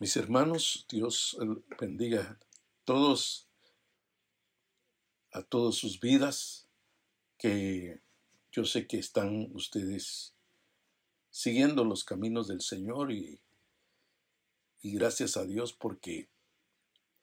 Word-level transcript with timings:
Mis 0.00 0.16
hermanos, 0.16 0.86
Dios 0.88 1.36
bendiga 1.80 2.38
todos, 2.84 3.48
a 5.32 5.42
todas 5.42 5.74
sus 5.74 5.98
vidas, 5.98 6.68
que 7.36 8.00
yo 8.52 8.64
sé 8.64 8.86
que 8.86 8.98
están 8.98 9.50
ustedes 9.56 10.36
siguiendo 11.30 11.84
los 11.84 12.04
caminos 12.04 12.46
del 12.46 12.60
Señor 12.60 13.10
y, 13.10 13.40
y 14.82 14.92
gracias 14.92 15.36
a 15.36 15.44
Dios 15.44 15.72
porque 15.72 16.30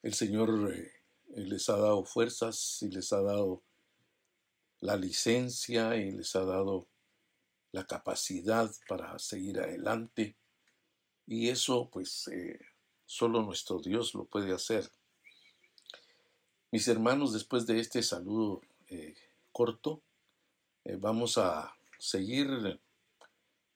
el 0.02 0.14
Señor 0.14 0.74
eh, 0.74 0.92
les 1.30 1.70
ha 1.70 1.78
dado 1.78 2.04
fuerzas 2.04 2.80
y 2.82 2.90
les 2.90 3.14
ha 3.14 3.22
dado 3.22 3.64
la 4.82 4.98
licencia 4.98 5.96
y 5.96 6.12
les 6.12 6.36
ha 6.36 6.44
dado 6.44 6.90
la 7.72 7.86
capacidad 7.86 8.70
para 8.90 9.18
seguir 9.18 9.62
adelante 9.62 10.36
y 11.28 11.50
eso 11.50 11.90
pues 11.92 12.28
eh, 12.28 12.60
solo 13.06 13.42
nuestro 13.42 13.80
Dios 13.80 14.14
lo 14.14 14.26
puede 14.26 14.54
hacer. 14.54 14.90
Mis 16.72 16.88
hermanos, 16.88 17.34
después 17.34 17.66
de 17.66 17.80
este 17.80 18.04
saludo 18.04 18.62
eh, 18.88 19.16
corto, 19.52 20.02
eh, 20.84 20.98
vamos 20.98 21.38
a 21.38 21.76
seguir 21.98 22.80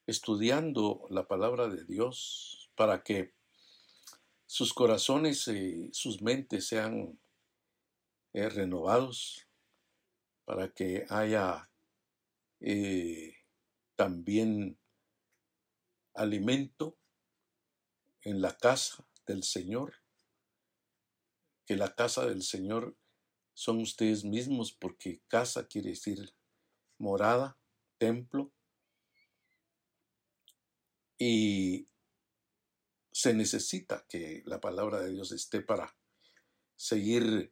estudiando 0.06 1.08
la 1.10 1.28
palabra 1.28 1.68
de 1.68 1.86
Dios 1.86 2.70
para 2.76 3.04
que 3.04 3.34
sus 4.46 4.74
corazones 4.74 5.48
y 5.48 5.90
sus 5.94 6.22
mentes 6.22 6.68
sean 6.68 7.20
renovados, 8.34 9.48
para 10.46 10.70
que 10.70 11.06
haya 11.10 11.70
también 13.96 14.78
alimento 16.14 16.99
en 18.29 18.41
la 18.41 18.56
casa 18.56 19.03
del 19.25 19.44
Señor, 19.44 19.95
que 21.66 21.75
la 21.75 21.95
casa 21.95 22.28
del 22.28 22.44
Señor 22.44 22.95
son 23.56 23.79
ustedes 23.79 24.23
mismos, 24.23 24.72
porque 24.72 25.22
casa 25.28 25.67
quiere 25.67 25.90
decir 25.90 26.34
morada, 27.00 27.57
templo, 27.97 28.51
y 31.18 31.88
se 33.12 33.34
necesita 33.34 34.06
que 34.07 34.44
la 34.45 34.62
palabra 34.62 35.01
de 35.01 35.12
Dios 35.12 35.31
esté 35.31 35.62
para 35.62 35.95
seguir 36.75 37.51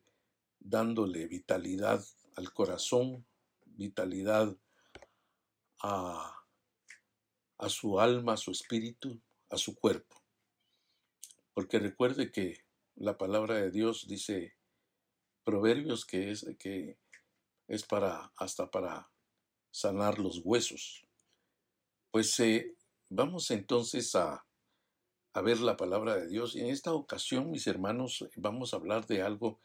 dándole 0.59 1.27
vitalidad 1.27 2.05
al 2.35 2.53
corazón, 2.53 3.25
vitalidad 3.65 4.55
a, 5.79 6.45
a 7.57 7.69
su 7.69 7.99
alma, 7.99 8.33
a 8.33 8.37
su 8.37 8.51
espíritu, 8.51 9.19
a 9.49 9.57
su 9.57 9.75
cuerpo. 9.75 10.26
Porque 11.57 11.79
recuerde 11.79 12.31
que 12.31 12.63
la 12.93 13.17
palabra 13.17 13.55
de 13.55 13.71
Dios 13.71 14.07
dice 14.07 14.55
proverbios 15.43 16.05
que 16.05 16.29
es, 16.29 16.45
que 16.59 16.99
es 17.67 17.83
para 17.83 18.31
hasta 18.35 18.69
para 18.69 19.09
sanar 19.71 20.19
los 20.19 20.41
huesos. 20.45 21.07
Pues 22.11 22.39
eh, 22.41 22.75
vamos 23.09 23.49
entonces 23.49 24.13
a, 24.13 24.45
a 25.33 25.41
ver 25.41 25.59
la 25.59 25.77
palabra 25.77 26.15
de 26.15 26.27
Dios. 26.27 26.55
Y 26.55 26.59
en 26.59 26.67
esta 26.67 26.93
ocasión, 26.93 27.49
mis 27.49 27.65
hermanos, 27.65 28.29
vamos 28.35 28.71
a 28.71 28.77
hablar 28.77 29.07
de 29.07 29.23
algo 29.23 29.59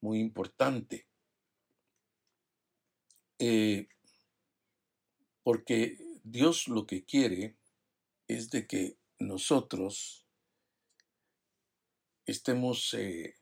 muy 0.00 0.20
importante. 0.20 1.08
Eh, 3.40 3.88
porque 5.42 5.98
Dios 6.22 6.68
lo 6.68 6.86
que 6.86 7.04
quiere 7.04 7.56
es 8.28 8.48
de 8.50 8.68
que 8.68 8.96
nosotros 9.18 10.25
estemos 12.26 12.92
eh, 12.94 13.36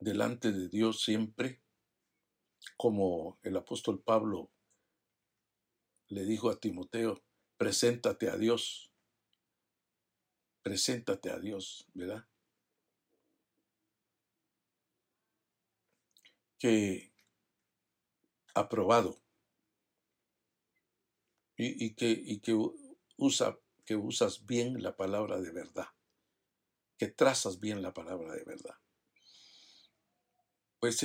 delante 0.00 0.52
de 0.52 0.68
Dios 0.68 1.02
siempre, 1.02 1.60
como 2.76 3.38
el 3.42 3.56
apóstol 3.56 4.02
Pablo 4.02 4.50
le 6.08 6.24
dijo 6.24 6.50
a 6.50 6.58
Timoteo, 6.58 7.22
preséntate 7.56 8.28
a 8.28 8.36
Dios, 8.36 8.90
preséntate 10.62 11.30
a 11.30 11.38
Dios, 11.38 11.86
¿verdad? 11.94 12.26
Que 16.58 17.12
aprobado 18.54 19.18
y, 21.56 21.86
y 21.86 21.94
que, 21.94 22.10
y 22.10 22.40
que 22.40 22.56
usa 23.16 23.58
que 23.84 23.96
usas 23.96 24.46
bien 24.46 24.82
la 24.82 24.96
palabra 24.96 25.40
de 25.40 25.50
verdad, 25.50 25.88
que 26.98 27.08
trazas 27.08 27.60
bien 27.60 27.82
la 27.82 27.92
palabra 27.92 28.34
de 28.34 28.44
verdad. 28.44 28.76
Pues 30.78 31.04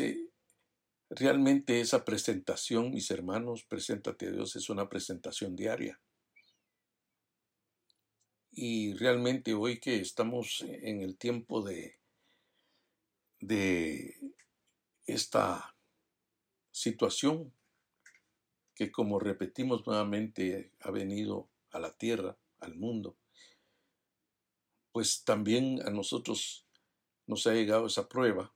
realmente 1.09 1.79
esa 1.81 2.03
presentación, 2.03 2.91
mis 2.91 3.11
hermanos, 3.11 3.63
preséntate 3.63 4.27
a 4.27 4.31
Dios, 4.31 4.55
es 4.55 4.69
una 4.69 4.89
presentación 4.89 5.55
diaria. 5.55 5.99
Y 8.51 8.93
realmente 8.95 9.53
hoy 9.53 9.79
que 9.79 9.99
estamos 9.99 10.61
en 10.67 11.01
el 11.01 11.17
tiempo 11.17 11.61
de, 11.61 11.99
de 13.39 14.19
esta 15.05 15.75
situación 16.71 17.53
que 18.77 18.91
como 18.91 19.19
repetimos 19.19 19.85
nuevamente 19.87 20.71
ha 20.81 20.91
venido 20.91 21.49
a 21.71 21.79
la 21.79 21.97
tierra, 21.97 22.37
al 22.59 22.75
mundo, 22.75 23.17
pues 24.91 25.23
también 25.23 25.81
a 25.85 25.89
nosotros 25.89 26.65
nos 27.27 27.45
ha 27.45 27.53
llegado 27.53 27.87
esa 27.87 28.07
prueba, 28.07 28.53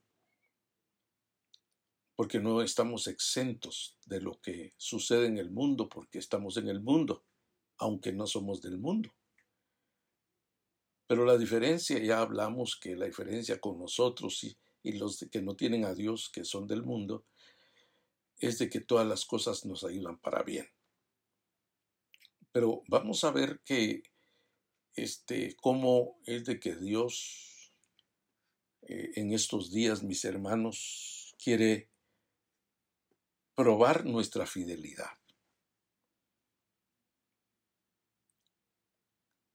porque 2.15 2.39
no 2.39 2.62
estamos 2.62 3.07
exentos 3.07 3.98
de 4.06 4.21
lo 4.21 4.39
que 4.42 4.74
sucede 4.77 5.27
en 5.27 5.38
el 5.38 5.51
mundo, 5.51 5.89
porque 5.89 6.19
estamos 6.19 6.57
en 6.57 6.68
el 6.69 6.81
mundo, 6.81 7.25
aunque 7.77 8.13
no 8.13 8.27
somos 8.27 8.62
del 8.62 8.77
mundo. 8.77 9.13
Pero 11.07 11.25
la 11.25 11.38
diferencia, 11.38 12.00
ya 12.00 12.21
hablamos 12.21 12.77
que 12.80 12.95
la 12.95 13.06
diferencia 13.06 13.59
con 13.59 13.77
nosotros 13.77 14.44
y, 14.44 14.57
los 14.94 15.19
que 15.30 15.42
no 15.42 15.56
tienen 15.56 15.83
a 15.86 15.94
Dios, 15.94 16.30
que 16.30 16.45
son 16.45 16.68
del 16.68 16.83
mundo, 16.83 17.25
es 18.38 18.57
de 18.59 18.69
que 18.69 18.80
todas 18.80 19.06
las 19.06 19.25
cosas 19.25 19.65
nos 19.65 19.83
ayudan 19.83 20.18
para 20.19 20.42
bien. 20.42 20.68
Pero 22.51 22.83
vamos 22.88 23.24
a 23.24 23.31
ver 23.31 23.62
que 23.63 24.03
este, 24.95 25.56
cómo 25.56 26.19
es 26.25 26.45
de 26.45 26.59
que 26.59 26.75
Dios 26.75 27.71
eh, 28.81 29.12
en 29.15 29.33
estos 29.33 29.71
días, 29.71 30.03
mis 30.03 30.25
hermanos, 30.25 31.36
quiere 31.42 31.89
probar 33.56 34.06
nuestra 34.06 34.45
fidelidad. 34.45 35.18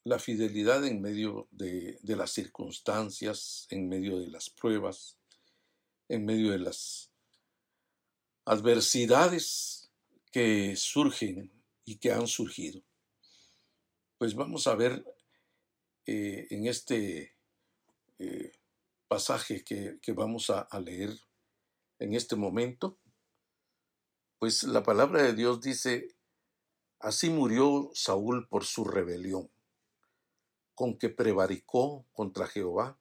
La 0.04 0.18
fidelidad 0.20 0.86
en 0.86 1.02
medio 1.02 1.48
de, 1.50 1.98
de 2.00 2.16
las 2.16 2.30
circunstancias, 2.30 3.66
en 3.70 3.88
medio 3.88 4.18
de 4.18 4.28
las 4.28 4.48
pruebas, 4.50 5.18
en 6.08 6.24
medio 6.24 6.52
de 6.52 6.60
las 6.60 7.10
adversidades 8.44 9.90
que 10.30 10.76
surgen 10.76 11.55
y 11.86 11.98
que 11.98 12.12
han 12.12 12.26
surgido. 12.26 12.82
Pues 14.18 14.34
vamos 14.34 14.66
a 14.66 14.74
ver 14.74 15.04
eh, 16.04 16.46
en 16.50 16.66
este 16.66 17.34
eh, 18.18 18.52
pasaje 19.08 19.64
que, 19.64 19.98
vamos 20.12 20.50
a, 20.50 20.60
a 20.60 20.80
leer 20.80 21.18
en 21.98 22.14
este 22.14 22.36
momento, 22.36 22.98
pues 24.38 24.64
la 24.64 24.82
palabra 24.82 25.22
de 25.22 25.32
Dios 25.32 25.62
dice, 25.62 26.08
así 26.98 27.30
murió 27.30 27.90
Saúl 27.94 28.48
por 28.48 28.64
su 28.64 28.84
rebelión, 28.84 29.48
con 30.74 30.98
que 30.98 31.08
prevaricó 31.08 32.04
contra 32.12 32.46
Jehová, 32.46 32.98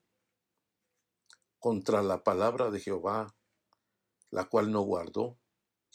contra 1.59 2.03
la 2.03 2.23
palabra 2.23 2.69
de 2.69 2.79
Jehová, 2.79 3.35
la 4.29 4.45
cual 4.45 4.71
no 4.71 4.81
guardó, 4.81 5.37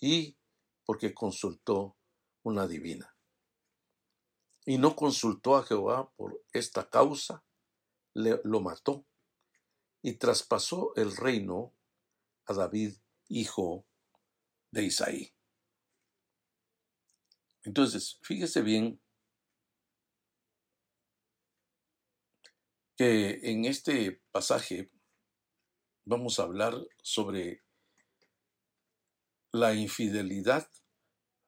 y 0.01 0.37
porque 0.85 1.15
consultó 1.15 1.97
una 2.43 2.67
divina 2.67 3.15
y 4.65 4.79
no 4.79 4.95
consultó 4.95 5.57
a 5.57 5.65
Jehová 5.65 6.13
por 6.17 6.45
esta 6.53 6.89
causa, 6.89 7.45
le, 8.15 8.41
lo 8.45 8.61
mató 8.61 9.07
y 10.03 10.15
traspasó 10.15 10.95
el 10.97 11.17
reino 11.17 11.75
a 12.47 12.55
David, 12.55 12.95
hijo 13.29 13.87
de 14.71 14.85
Isaí. 14.85 15.35
Entonces, 17.65 18.19
fíjese 18.23 18.63
bien 18.63 19.01
que 22.97 23.41
en 23.51 23.65
este 23.65 24.23
pasaje 24.31 24.91
vamos 26.05 26.39
a 26.39 26.45
hablar 26.45 26.75
sobre 27.03 27.65
la 29.53 29.75
infidelidad 29.75 30.71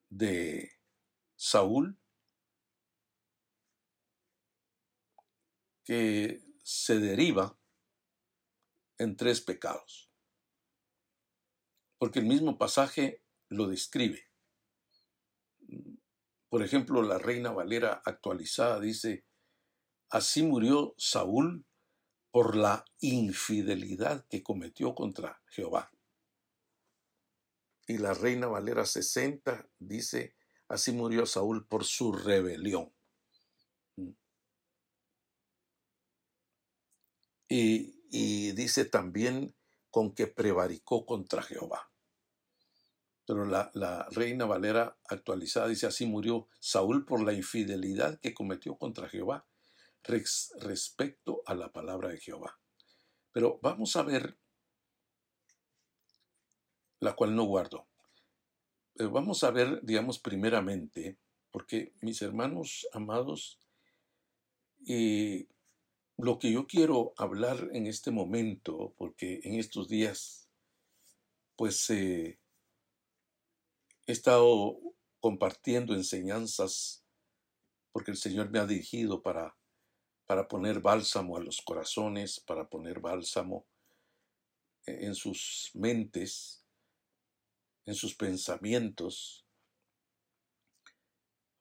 de 0.08 0.81
Saúl 1.44 1.98
que 5.82 6.40
se 6.62 7.00
deriva 7.00 7.58
en 8.98 9.16
tres 9.16 9.40
pecados. 9.40 10.08
Porque 11.98 12.20
el 12.20 12.26
mismo 12.26 12.58
pasaje 12.58 13.24
lo 13.48 13.66
describe. 13.66 14.30
Por 16.48 16.62
ejemplo, 16.62 17.02
la 17.02 17.18
Reina 17.18 17.50
Valera 17.50 18.00
actualizada 18.04 18.78
dice, 18.78 19.26
así 20.10 20.44
murió 20.44 20.94
Saúl 20.96 21.66
por 22.30 22.54
la 22.54 22.84
infidelidad 23.00 24.28
que 24.28 24.44
cometió 24.44 24.94
contra 24.94 25.42
Jehová. 25.48 25.90
Y 27.88 27.98
la 27.98 28.14
Reina 28.14 28.46
Valera 28.46 28.86
60 28.86 29.68
dice, 29.80 30.36
así 30.72 30.90
murió 30.90 31.26
Saúl 31.26 31.66
por 31.66 31.84
su 31.84 32.12
rebelión. 32.12 32.92
Y, 37.48 38.52
dice 38.52 38.86
también 38.86 39.54
con 39.90 40.14
que 40.14 40.26
prevaricó 40.26 41.04
contra 41.04 41.42
Jehová. 41.42 41.90
Pero 43.26 43.44
la, 43.44 43.70
la, 43.74 44.06
Reina 44.10 44.46
Valera 44.46 44.96
actualizada 45.04 45.69
dice, 45.69 45.86
así 45.86 46.06
murió 46.06 46.48
Saúl 46.58 47.04
por 47.04 47.22
la 47.22 47.34
infidelidad 47.34 48.18
que 48.20 48.32
cometió 48.32 48.76
contra 48.76 49.08
Jehová 49.08 49.46
respecto 50.02 51.42
a 51.46 51.54
la 51.54 51.70
palabra 51.72 52.08
de 52.08 52.18
Jehová. 52.18 52.58
Pero 53.32 53.58
vamos 53.62 53.94
a 53.96 54.02
ver 54.02 54.38
la 57.00 57.14
cual 57.14 57.34
no 57.36 57.44
guardo. 57.44 57.91
Pero 58.94 59.10
vamos 59.10 59.42
a 59.44 59.50
ver, 59.50 59.80
digamos, 59.82 60.18
primeramente, 60.18 61.18
porque 61.50 61.92
mis 62.00 62.22
hermanos 62.22 62.86
amados, 62.92 63.58
y 64.84 65.48
lo 66.18 66.38
que 66.38 66.52
yo 66.52 66.66
quiero 66.66 67.14
hablar 67.16 67.70
en 67.72 67.87
este 67.87 68.11
momento, 68.11 68.94
porque 68.96 69.40
en 69.44 69.54
estos 69.54 69.88
días, 69.88 70.49
pues 71.56 71.88
eh, 71.90 72.38
he 74.06 74.12
estado 74.12 74.78
compartiendo 75.20 75.94
enseñanzas, 75.94 77.04
porque 77.92 78.11
el 78.11 78.16
Señor 78.16 78.50
me 78.50 78.58
ha 78.58 78.66
dirigido 78.66 79.22
para 79.22 79.56
para 80.32 80.49
poner 80.49 80.80
bálsamo 80.80 81.37
a 81.37 81.40
los 81.40 81.61
corazones, 81.61 82.40
para 82.40 82.66
poner 82.66 83.00
bálsamo 83.00 83.66
en 84.87 85.14
sus 85.14 85.70
mentes, 85.75 86.62
en 87.84 87.94
sus 87.94 88.14
pensamientos, 88.14 89.46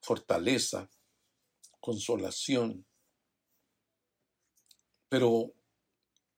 fortaleza, 0.01 0.89
consolación. 1.79 2.85
Pero 5.09 5.53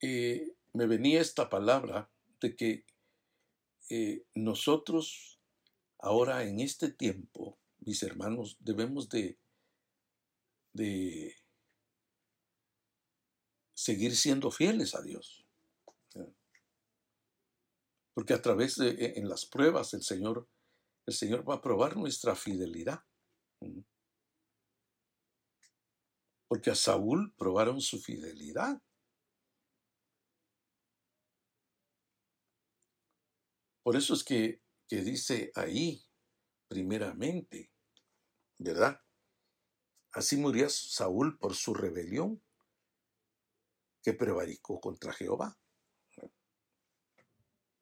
eh, 0.02 0.56
me 0.74 0.88
venía 0.88 1.22
esta 1.22 1.50
palabra 1.50 2.10
de 2.40 2.56
que 2.56 2.86
eh, 3.90 4.26
nosotros 4.34 5.40
ahora 6.00 6.44
en 6.44 6.60
este 6.60 6.92
tiempo, 6.92 7.58
mis 7.80 8.04
hermanos, 8.04 8.58
debemos 8.60 9.10
de, 9.10 9.40
de 10.74 11.36
seguir 13.74 14.16
siendo 14.16 14.52
fieles 14.52 14.96
a 14.96 15.02
Dios. 15.02 15.43
Porque 18.14 18.34
a 18.34 18.42
través 18.42 18.76
de 18.76 18.90
e, 18.90 19.20
en 19.20 19.28
las 19.28 19.46
pruebas 19.46 19.94
el 19.94 20.04
Señor, 20.04 20.48
el 21.06 21.14
Señor 21.14 21.48
va 21.48 21.56
a 21.56 21.62
probar 21.62 21.98
nuestra 21.98 22.36
fidelidad. 22.36 23.04
Porque 26.48 26.72
a 26.72 26.76
Saúl 26.76 27.34
probaron 27.38 27.82
su 27.82 28.00
fidelidad. 28.00 28.82
Por 33.84 33.96
eso 33.98 34.14
es 34.14 34.24
que, 34.24 34.62
que 34.88 35.02
dice 35.02 35.52
ahí, 35.56 36.06
primeramente, 36.70 37.72
¿verdad? 38.58 39.02
Así 40.14 40.38
murió 40.38 40.70
Saúl 40.70 41.38
por 41.38 41.56
su 41.56 41.74
rebelión 41.74 42.42
que 44.04 44.14
prevaricó 44.14 44.80
contra 44.80 45.12
Jehová. 45.12 45.58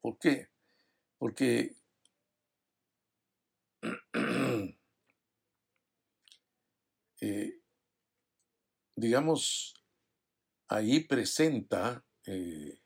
¿Por 0.02 0.18
qué? 0.18 0.50
Porque 1.18 1.76
eh, 7.20 7.60
digamos, 8.96 9.74
ahí 10.68 11.04
presenta 11.04 12.04
eh, 12.26 12.82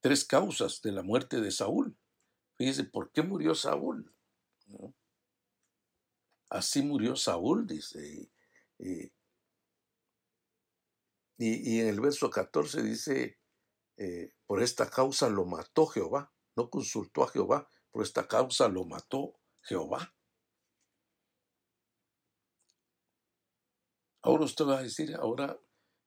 tres 0.00 0.24
causas 0.24 0.80
de 0.82 0.92
la 0.92 1.02
muerte 1.02 1.40
de 1.40 1.50
Saúl. 1.50 1.98
Fíjese, 2.56 2.84
¿por 2.84 3.10
qué 3.10 3.22
murió 3.22 3.54
Saúl? 3.54 4.14
Así 6.48 6.82
murió 6.82 7.16
Saúl, 7.16 7.66
dice. 7.66 8.30
Y, 8.78 9.10
en 11.80 11.88
el 11.88 12.00
verso 12.00 12.30
14 12.30 12.82
dice, 12.82 13.38
eh, 13.96 14.32
por 14.46 14.62
esta 14.62 14.88
causa 14.88 15.28
lo 15.28 15.44
mató 15.44 15.86
Jehová. 15.86 16.32
No 16.56 16.70
consultó 16.70 17.22
a 17.22 17.28
Jehová, 17.28 17.68
por 17.90 18.02
esta 18.02 18.26
causa 18.26 18.68
lo 18.68 18.84
mató 18.84 19.38
Jehová. 19.62 20.14
Ahora 24.22 24.44
usted 24.44 24.64
va 24.64 24.78
a 24.78 24.82
decir, 24.82 25.14
ahora 25.14 25.58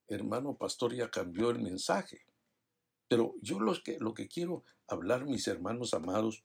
hermano 0.07 0.57
pastor 0.57 0.93
ya 0.93 1.09
cambió 1.09 1.51
el 1.51 1.59
mensaje. 1.59 2.25
Pero 3.07 3.35
yo 3.41 3.59
lo 3.59 3.73
que, 3.81 3.97
lo 3.99 4.13
que 4.13 4.27
quiero 4.27 4.63
hablar, 4.87 5.25
mis 5.25 5.47
hermanos 5.47 5.93
amados, 5.93 6.43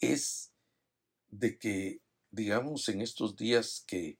es 0.00 0.52
de 1.28 1.58
que, 1.58 2.00
digamos, 2.30 2.88
en 2.88 3.00
estos 3.00 3.36
días 3.36 3.84
que 3.86 4.18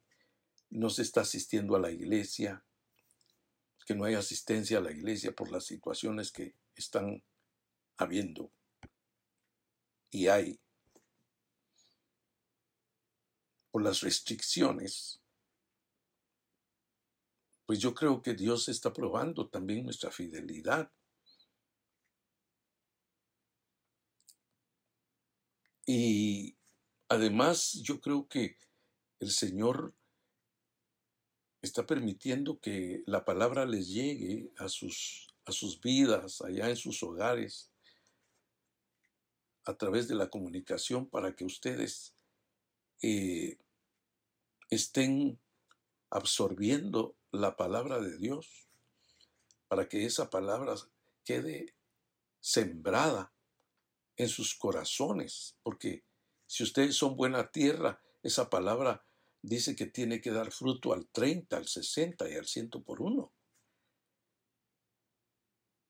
no 0.70 0.90
se 0.90 1.02
está 1.02 1.22
asistiendo 1.22 1.76
a 1.76 1.80
la 1.80 1.90
iglesia, 1.90 2.64
que 3.86 3.94
no 3.94 4.04
hay 4.04 4.14
asistencia 4.14 4.78
a 4.78 4.82
la 4.82 4.92
iglesia 4.92 5.32
por 5.32 5.50
las 5.50 5.64
situaciones 5.64 6.30
que 6.30 6.54
están 6.74 7.22
habiendo. 7.96 8.50
Y 10.10 10.28
hay. 10.28 10.60
Por 13.70 13.82
las 13.82 14.00
restricciones. 14.00 15.20
Pues 17.66 17.78
yo 17.78 17.94
creo 17.94 18.22
que 18.22 18.34
Dios 18.34 18.68
está 18.68 18.92
probando 18.92 19.48
también 19.48 19.84
nuestra 19.84 20.10
fidelidad. 20.10 20.90
Y 25.84 26.56
además 27.08 27.80
yo 27.82 28.00
creo 28.00 28.28
que 28.28 28.56
el 29.20 29.30
Señor 29.30 29.94
está 31.62 31.86
permitiendo 31.86 32.60
que 32.60 33.02
la 33.06 33.24
palabra 33.24 33.66
les 33.66 33.88
llegue 33.88 34.52
a 34.58 34.68
sus, 34.68 35.28
a 35.44 35.52
sus 35.52 35.80
vidas, 35.80 36.40
allá 36.42 36.68
en 36.68 36.76
sus 36.76 37.02
hogares, 37.02 37.70
a 39.68 39.75
través 39.76 40.08
de 40.08 40.14
la 40.14 40.30
comunicación 40.30 41.04
para 41.10 41.37
que 41.37 41.44
ustedes 41.44 42.14
eh, 43.02 43.58
estén 44.70 45.38
absorbiendo 46.08 47.18
la 47.32 47.54
palabra 47.54 48.00
de 48.00 48.16
Dios, 48.16 48.66
para 49.68 49.87
que 49.87 50.06
esa 50.06 50.30
palabra 50.30 50.75
quede 51.22 51.75
sembrada 52.40 53.30
en 54.16 54.30
sus 54.30 54.54
corazones, 54.54 55.58
porque 55.62 56.02
si 56.46 56.62
ustedes 56.62 56.96
son 56.96 57.14
buena 57.14 57.50
tierra, 57.50 58.00
esa 58.22 58.48
palabra 58.48 59.04
dice 59.42 59.76
que 59.76 59.84
tiene 59.84 60.22
que 60.22 60.30
dar 60.30 60.50
fruto 60.50 60.94
al 60.94 61.08
30, 61.08 61.58
al 61.58 61.68
60 61.68 62.30
y 62.30 62.37
al 62.37 62.46
100 62.46 62.70
por 62.70 63.02
uno. 63.02 63.34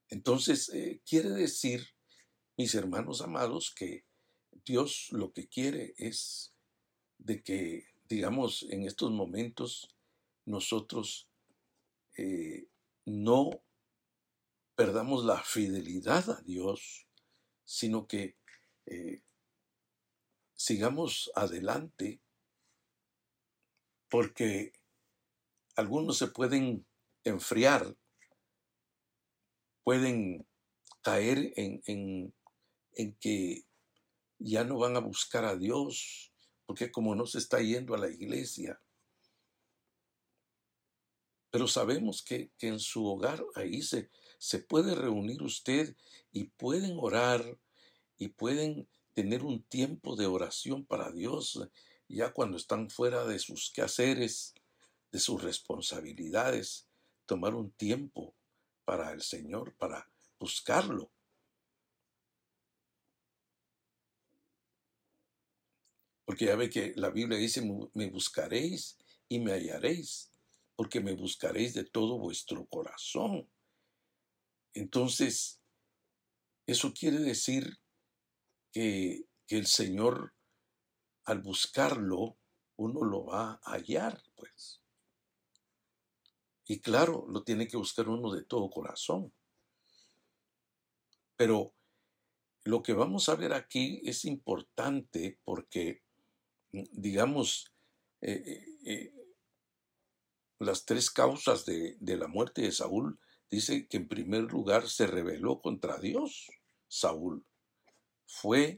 Entonces, 0.08 0.68
eh, 0.70 1.00
quiere 1.06 1.30
decir, 1.30 1.86
mis 2.58 2.74
hermanos 2.74 3.22
amados, 3.22 3.72
que 3.74 4.04
Dios 4.66 5.08
lo 5.12 5.32
que 5.32 5.48
quiere 5.48 5.94
es 5.96 6.52
de 7.18 7.42
que, 7.42 7.86
digamos, 8.08 8.66
en 8.68 8.82
estos 8.82 9.12
momentos 9.12 9.94
nosotros 10.44 11.28
eh, 12.16 12.66
no 13.04 13.62
perdamos 14.74 15.24
la 15.24 15.40
fidelidad 15.40 16.28
a 16.30 16.42
Dios, 16.42 17.06
sino 17.64 18.08
que 18.08 18.36
eh, 18.86 19.22
sigamos 20.54 21.30
adelante 21.36 22.20
porque 24.08 24.72
algunos 25.76 26.18
se 26.18 26.26
pueden 26.26 26.86
enfriar, 27.22 27.96
pueden 29.84 30.44
caer 31.02 31.52
en, 31.56 31.82
en, 31.86 32.34
que 33.20 33.64
ya 34.38 34.64
no 34.64 34.78
van 34.78 34.96
a 34.96 35.00
buscar 35.00 35.44
a 35.44 35.56
Dios, 35.56 36.32
porque 36.66 36.90
como 36.90 37.14
no 37.14 37.26
se 37.26 37.38
está 37.38 37.60
yendo 37.60 37.94
a 37.94 37.98
la 37.98 38.10
iglesia, 38.10 38.80
Pero 41.50 41.66
sabemos 41.66 42.22
que, 42.22 42.50
que 42.58 42.68
en 42.68 42.78
su 42.78 43.06
hogar 43.06 43.44
ahí 43.54 43.82
se, 43.82 44.10
se 44.38 44.58
puede 44.58 44.94
reunir 44.94 45.42
usted 45.42 45.96
y 46.30 46.44
pueden 46.44 46.98
orar 47.00 47.58
y 48.18 48.28
pueden 48.28 48.88
tener 49.14 49.42
un 49.42 49.62
tiempo 49.62 50.14
de 50.14 50.26
oración 50.26 50.84
para 50.84 51.10
Dios 51.10 51.58
ya 52.08 52.32
cuando 52.32 52.56
están 52.56 52.90
fuera 52.90 53.24
de 53.24 53.38
sus 53.38 53.70
quehaceres, 53.70 54.54
de 55.10 55.18
sus 55.18 55.42
responsabilidades, 55.42 56.88
tomar 57.26 57.54
un 57.54 57.70
tiempo 57.72 58.34
para 58.84 59.12
el 59.12 59.22
Señor, 59.22 59.74
para 59.76 60.10
buscarlo. 60.38 61.10
Porque 66.28 66.44
ya 66.44 66.56
ve 66.56 66.68
que 66.68 66.92
la 66.96 67.08
Biblia 67.08 67.38
dice, 67.38 67.62
me 67.94 68.10
buscaréis 68.10 68.98
y 69.30 69.38
me 69.38 69.52
hallaréis, 69.52 70.30
porque 70.76 71.00
me 71.00 71.14
buscaréis 71.14 71.72
de 71.72 71.84
todo 71.84 72.18
vuestro 72.18 72.66
corazón. 72.66 73.48
Entonces, 74.74 75.62
eso 76.66 76.92
quiere 76.92 77.20
decir 77.20 77.78
que, 78.70 79.24
el 79.48 79.66
Señor, 79.66 80.34
al 81.24 81.40
buscarlo, 81.40 82.36
uno 82.76 83.04
lo 83.04 83.24
va 83.24 83.52
a 83.62 83.72
hallar, 83.72 84.22
pues. 84.36 84.82
Y 86.66 86.80
claro, 86.80 87.24
lo 87.26 87.42
tiene 87.42 87.66
que 87.66 87.78
buscar 87.78 88.06
uno 88.06 88.34
de 88.34 88.44
todo 88.44 88.68
corazón. 88.68 89.32
Pero 91.36 91.72
lo 92.64 92.82
que 92.82 92.92
vamos 92.92 93.30
a 93.30 93.34
ver 93.34 93.54
aquí 93.54 94.02
es 94.04 94.26
importante 94.26 95.38
porque, 95.42 96.02
digamos, 96.72 97.72
eh, 98.20 98.42
eh, 98.46 98.64
eh, 98.84 99.14
las 100.58 100.84
tres 100.84 101.10
causas 101.10 101.64
de, 101.64 101.96
de, 102.00 102.16
la 102.16 102.26
muerte 102.26 102.62
de 102.62 102.72
Saúl 102.72 103.18
dice 103.50 103.86
que 103.86 103.96
en 103.96 104.08
primer 104.08 104.42
lugar 104.42 104.88
se 104.88 105.06
rebeló 105.06 105.60
contra 105.60 105.98
Dios, 105.98 106.48
Saúl 106.88 107.46
fue 108.26 108.76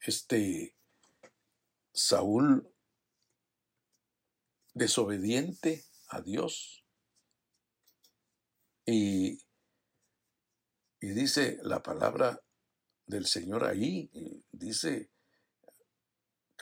este 0.00 0.76
Saúl 1.92 2.68
desobediente 4.74 5.84
a 6.08 6.20
Dios. 6.20 6.84
Y, 8.84 9.38
y 11.00 11.08
dice 11.10 11.58
la 11.62 11.82
palabra 11.82 12.42
del 13.06 13.26
Señor 13.26 13.64
ahí, 13.64 14.10
dice 14.50 15.11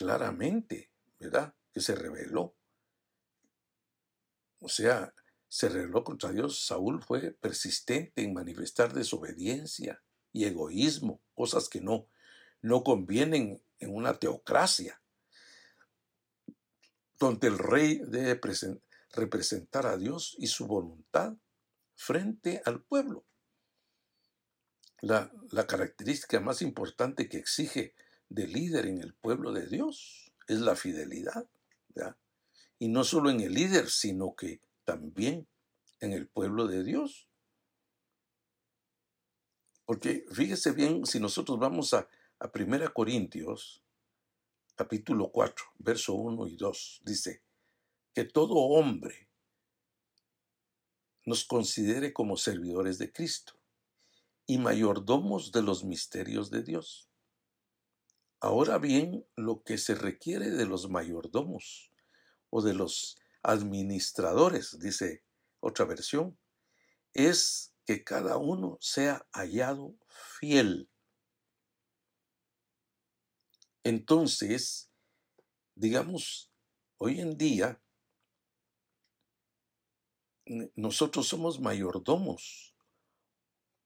claramente, 0.00 0.90
¿verdad? 1.18 1.54
Que 1.74 1.82
se 1.82 1.94
rebeló. 1.94 2.56
O 4.58 4.68
sea, 4.70 5.14
se 5.46 5.68
rebeló 5.68 6.04
contra 6.04 6.32
Dios. 6.32 6.64
Saúl 6.64 7.02
fue 7.02 7.32
persistente 7.32 8.22
en 8.22 8.32
manifestar 8.32 8.94
desobediencia 8.94 10.02
y 10.32 10.46
egoísmo, 10.46 11.20
cosas 11.34 11.68
que 11.68 11.82
no, 11.82 12.08
no 12.62 12.82
convienen 12.82 13.62
en 13.78 13.94
una 13.94 14.18
teocracia, 14.18 15.02
donde 17.18 17.48
el 17.48 17.58
rey 17.58 18.00
debe 18.06 18.40
representar 19.10 19.84
a 19.84 19.98
Dios 19.98 20.34
y 20.38 20.46
su 20.46 20.66
voluntad 20.66 21.34
frente 21.94 22.62
al 22.64 22.82
pueblo. 22.82 23.26
La, 25.02 25.30
la 25.50 25.66
característica 25.66 26.40
más 26.40 26.62
importante 26.62 27.28
que 27.28 27.36
exige 27.36 27.94
de 28.30 28.46
líder 28.46 28.86
en 28.86 29.02
el 29.02 29.12
pueblo 29.12 29.52
de 29.52 29.66
Dios 29.66 30.32
es 30.46 30.60
la 30.60 30.76
fidelidad. 30.76 31.48
Y 32.78 32.88
no 32.88 33.04
solo 33.04 33.28
en 33.28 33.40
el 33.40 33.52
líder, 33.52 33.90
sino 33.90 34.34
que 34.34 34.62
también 34.84 35.46
en 36.00 36.12
el 36.12 36.28
pueblo 36.28 36.66
de 36.66 36.82
Dios. 36.82 37.28
Porque 39.84 40.24
fíjese 40.32 40.72
bien, 40.72 41.04
si 41.04 41.20
nosotros 41.20 41.58
vamos 41.58 41.92
a, 41.92 42.08
a 42.38 42.50
1 42.54 42.94
Corintios, 42.94 43.82
capítulo 44.76 45.30
4, 45.30 45.64
verso 45.78 46.14
1 46.14 46.46
y 46.46 46.56
2, 46.56 47.02
dice, 47.04 47.42
que 48.14 48.24
todo 48.24 48.54
hombre 48.54 49.28
nos 51.26 51.44
considere 51.44 52.12
como 52.12 52.36
servidores 52.36 52.98
de 52.98 53.12
Cristo 53.12 53.54
y 54.46 54.58
mayordomos 54.58 55.52
de 55.52 55.62
los 55.62 55.84
misterios 55.84 56.50
de 56.50 56.62
Dios. 56.62 57.09
Ahora 58.42 58.78
bien, 58.78 59.26
lo 59.36 59.62
que 59.62 59.76
se 59.76 59.94
requiere 59.94 60.48
de 60.50 60.64
los 60.64 60.88
mayordomos 60.88 61.92
o 62.48 62.62
de 62.62 62.72
los 62.72 63.18
administradores, 63.42 64.78
dice 64.78 65.22
otra 65.60 65.84
versión, 65.84 66.38
es 67.12 67.74
que 67.84 68.02
cada 68.02 68.38
uno 68.38 68.78
sea 68.80 69.26
hallado 69.32 69.94
fiel. 70.38 70.88
Entonces, 73.84 74.90
digamos, 75.74 76.50
hoy 76.96 77.20
en 77.20 77.36
día, 77.36 77.82
nosotros 80.76 81.28
somos 81.28 81.60
mayordomos 81.60 82.74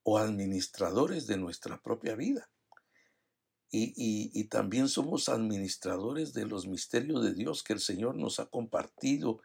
o 0.03 0.17
administradores 0.17 1.27
de 1.27 1.37
nuestra 1.37 1.81
propia 1.81 2.15
vida. 2.15 2.49
Y, 3.77 4.43
también 4.45 4.87
somos 4.87 5.27
administradores 5.27 6.33
de 6.33 6.45
los 6.45 6.65
misterios 6.65 7.21
de 7.23 7.33
Dios 7.33 7.61
que 7.61 7.73
el 7.73 7.81
Señor 7.81 8.15
nos 8.15 8.39
ha 8.39 8.45
compartido, 8.45 9.41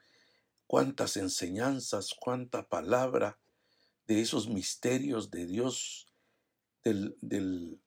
cuántas 0.68 1.16
enseñanzas, 1.16 2.14
cuánta 2.14 2.68
palabra, 2.68 3.40
de 4.06 4.20
esos 4.20 4.48
misterios 4.48 5.30
de 5.30 5.46
Dios, 5.46 6.06
del, 6.84 7.80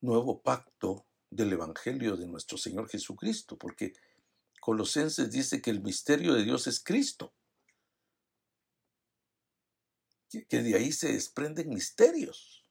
nuevo 0.00 0.42
pacto 0.42 1.06
del 1.30 1.52
Evangelio 1.52 2.16
de 2.16 2.26
nuestro 2.26 2.58
Señor 2.58 2.88
Jesucristo, 2.88 3.56
porque 3.56 3.92
Colosenses 4.60 5.30
dice 5.30 5.60
que 5.60 5.70
el 5.70 5.82
misterio 5.82 6.34
de 6.34 6.42
Dios 6.42 6.66
es 6.66 6.82
Cristo, 6.82 7.34
que, 10.28 10.62
de 10.62 10.74
ahí 10.74 10.90
se 10.90 11.12
desprenden 11.12 11.68
misterios 11.68 12.64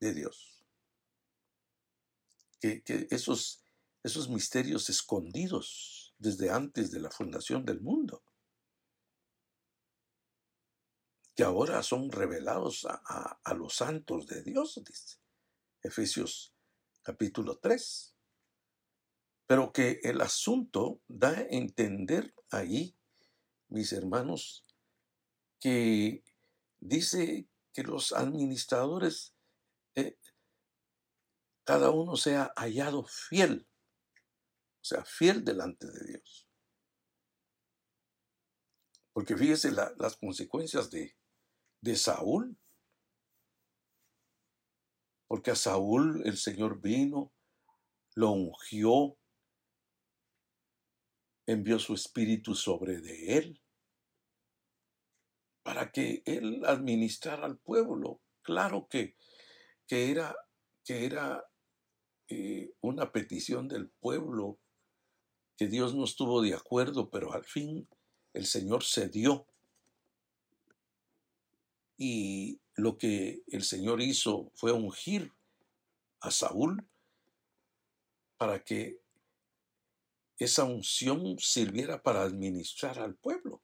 de 0.00 0.12
Dios, 0.12 0.61
que, 2.62 3.08
esos, 3.10 3.64
esos 4.04 4.28
misterios 4.28 4.88
escondidos 4.88 6.14
desde 6.18 6.50
antes 6.50 6.92
de 6.92 7.00
la 7.00 7.10
fundación 7.10 7.64
del 7.64 7.80
mundo 7.80 8.22
que 11.34 11.42
ahora 11.42 11.82
son 11.82 12.10
revelados 12.10 12.86
a, 12.86 13.54
los 13.54 13.76
santos 13.76 14.26
de 14.26 14.42
Dios, 14.42 14.80
dice 14.86 15.18
Efesios 15.82 16.54
capítulo 17.02 17.58
3. 17.58 18.14
Pero 19.46 19.72
que 19.72 20.00
el 20.02 20.20
asunto 20.20 21.00
da 21.08 21.30
a 21.30 21.46
entender 21.48 22.34
ahí, 22.50 22.96
mis 23.68 23.92
hermanos, 23.92 24.64
que 25.58 26.22
dice 26.80 27.48
que 27.72 27.82
los 27.82 28.12
administradores, 28.12 29.34
cada 31.64 31.90
uno 31.90 32.16
sea 32.16 32.52
hallado 32.56 33.04
fiel, 33.04 33.68
o 34.80 34.84
sea, 34.84 35.04
fiel 35.04 35.44
delante 35.44 35.86
de 35.86 36.04
Dios. 36.06 36.48
Porque 39.12 39.36
fíjese 39.36 39.70
las 39.72 40.16
consecuencias 40.16 40.90
de, 40.90 41.16
de 41.82 41.96
Saúl. 41.96 42.58
Porque 45.28 45.50
a 45.50 45.54
Saúl 45.54 46.22
el 46.26 46.36
Señor 46.36 46.80
vino, 46.80 47.32
lo 48.14 48.30
ungió, 48.32 49.18
envió 51.46 51.78
su 51.78 51.94
espíritu 51.94 52.54
sobre 52.54 53.00
de 53.00 53.38
él, 53.38 53.62
para 55.62 55.90
que 55.90 56.22
él 56.26 56.64
administrara 56.66 57.46
al 57.46 57.58
pueblo. 57.58 58.20
Claro 58.42 58.88
que, 58.88 59.16
que 59.86 60.10
era, 60.10 60.34
que 60.84 61.06
era 61.06 61.44
eh, 62.34 62.72
una 62.80 63.12
petición 63.12 63.68
del 63.68 63.90
pueblo, 63.90 64.58
que 65.58 65.66
Dios 65.66 65.94
no 65.94 66.04
estuvo 66.04 66.40
de 66.40 66.54
acuerdo, 66.54 67.10
pero 67.10 67.34
al 67.34 67.44
fin 67.44 67.86
el 68.32 68.46
Señor 68.46 68.84
cedió 68.84 69.46
y 71.98 72.58
lo 72.74 72.96
que 72.96 73.42
el 73.48 73.62
Señor 73.62 74.00
hizo 74.00 74.50
fue 74.54 74.72
ungir 74.72 75.30
a 76.20 76.30
Saúl 76.30 76.88
para 78.38 78.64
que 78.64 78.98
esa 80.38 80.64
unción 80.64 81.38
sirviera 81.38 82.02
para 82.02 82.22
administrar 82.22 82.98
al 82.98 83.14
pueblo, 83.14 83.62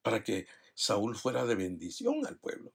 para 0.00 0.24
que 0.24 0.46
Saúl 0.74 1.14
fuera 1.14 1.44
de 1.44 1.56
bendición 1.56 2.26
al 2.26 2.38
pueblo. 2.38 2.72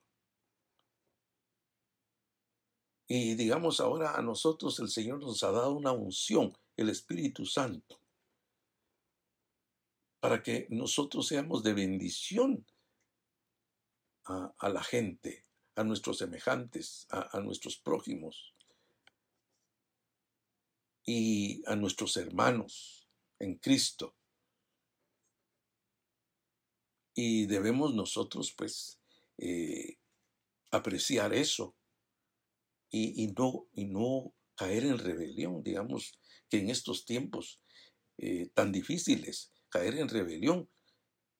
Y 3.11 3.33
digamos 3.33 3.79
ahora 3.79 4.15
a 4.15 4.21
nosotros 4.21 4.79
el 4.79 4.87
Señor 4.87 5.19
nos 5.19 5.41
ha 5.41 5.51
dado 5.51 5.73
una 5.73 5.91
unción, 5.91 6.55
el 6.77 6.89
Espíritu 6.89 7.43
Santo, 7.43 7.99
para 10.19 10.43
que 10.43 10.67
nosotros 10.69 11.27
seamos 11.27 11.63
de 11.63 11.73
bendición 11.73 12.67
a, 14.25 14.69
la 14.69 14.83
gente, 14.83 15.43
a 15.75 15.83
nuestros 15.83 16.19
semejantes, 16.19 17.07
a 17.09 17.39
nuestros 17.39 17.77
prójimos. 17.77 18.53
Y 21.03 21.63
a 21.65 21.75
nuestros 21.75 22.15
hermanos 22.17 23.09
en 23.39 23.55
Cristo. 23.55 24.13
Y 27.15 27.47
debemos 27.47 27.95
nosotros, 27.95 28.53
pues, 28.55 28.99
eh, 29.39 29.97
apreciar 30.69 31.33
eso 31.33 31.75
y, 32.91 33.27
no, 33.37 33.67
y 33.73 33.85
no 33.85 34.33
caer 34.55 34.85
en 34.85 34.97
rebelión. 34.97 35.63
Digamos 35.63 36.19
que 36.49 36.59
en 36.59 36.69
estos 36.69 37.05
tiempos 37.05 37.61
eh, 38.17 38.49
tan 38.53 38.71
difíciles, 38.71 39.53
caer 39.69 39.95
en 39.97 40.09
rebelión, 40.09 40.69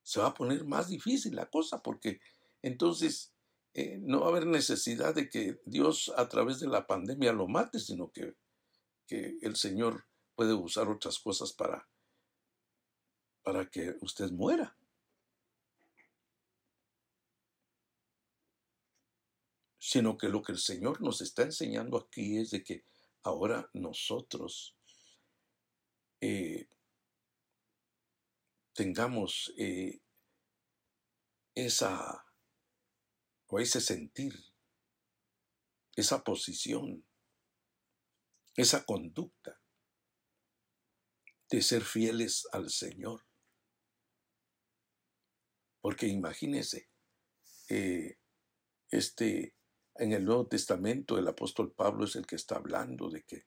se 0.03 0.19
va 0.19 0.27
a 0.27 0.33
poner 0.33 0.65
más 0.65 0.87
difícil 0.87 1.35
la 1.35 1.49
cosa, 1.49 1.81
porque 1.81 2.19
entonces 2.61 3.33
eh, 3.73 3.97
no 4.01 4.21
va 4.21 4.27
a 4.27 4.29
haber 4.29 4.47
necesidad 4.47 5.13
de 5.13 5.29
que 5.29 5.59
Dios 5.65 6.11
a 6.15 6.29
través 6.29 6.59
de 6.59 6.67
la 6.67 6.87
pandemia 6.87 7.31
lo 7.33 7.47
mate, 7.47 7.79
sino 7.79 8.11
que 8.11 8.35
que 9.09 9.39
el 9.41 9.55
Señor 9.55 10.05
puede 10.35 10.53
usar 10.53 10.87
otras 10.87 11.17
cosas 11.17 11.51
para, 11.51 11.89
para 13.41 13.67
que 13.67 13.95
usted 14.01 14.29
muera. 14.29 14.77
Sino 19.91 20.17
que 20.17 20.29
lo 20.29 20.43
que 20.43 20.51
el 20.51 20.59
Señor 20.59 21.01
nos 21.01 21.21
está 21.21 21.41
enseñando 21.41 21.97
aquí 21.97 22.37
es 22.37 22.51
de 22.51 22.63
que 22.63 22.83
ahora 23.23 23.69
nosotros 23.73 24.75
eh, 26.21 26.67
tengamos 28.73 29.51
eh, 29.57 29.99
esa 31.55 32.23
o 33.47 33.59
ese 33.59 33.81
sentir, 33.81 34.35
esa 35.95 36.23
posición 36.23 37.03
esa 38.61 38.83
conducta 38.83 39.61
de 41.49 41.61
ser 41.61 41.83
fieles 41.83 42.45
al 42.51 42.69
Señor. 42.69 43.25
Porque 45.81 46.07
imagínense, 46.07 46.89
eh, 47.69 48.19
este, 48.91 49.55
en 49.99 50.13
el 50.13 50.25
Nuevo 50.25 50.47
Testamento 50.47 51.17
el 51.17 51.27
apóstol 51.27 51.73
Pablo 51.73 52.05
es 52.05 52.15
el 52.15 52.25
que 52.25 52.35
está 52.35 52.55
hablando 52.55 53.09
de 53.09 53.23
que 53.23 53.45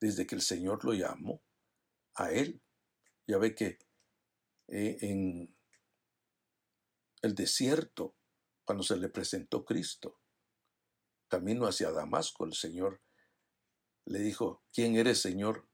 desde 0.00 0.26
que 0.26 0.34
el 0.34 0.40
Señor 0.40 0.84
lo 0.84 0.94
llamó 0.94 1.42
a 2.14 2.30
él, 2.30 2.62
ya 3.26 3.38
ve 3.38 3.54
que 3.54 3.78
eh, 4.68 4.98
en 5.02 5.56
el 7.22 7.34
desierto, 7.34 8.16
cuando 8.64 8.82
se 8.82 8.96
le 8.96 9.08
presentó 9.08 9.64
Cristo, 9.64 10.20
camino 11.28 11.66
hacia 11.66 11.90
Damasco, 11.90 12.44
el 12.44 12.54
Señor 12.54 13.02
le 14.06 14.18
dijo, 14.20 14.64
¿quién 14.72 14.96
eres, 14.96 15.20
Señor? 15.20 15.68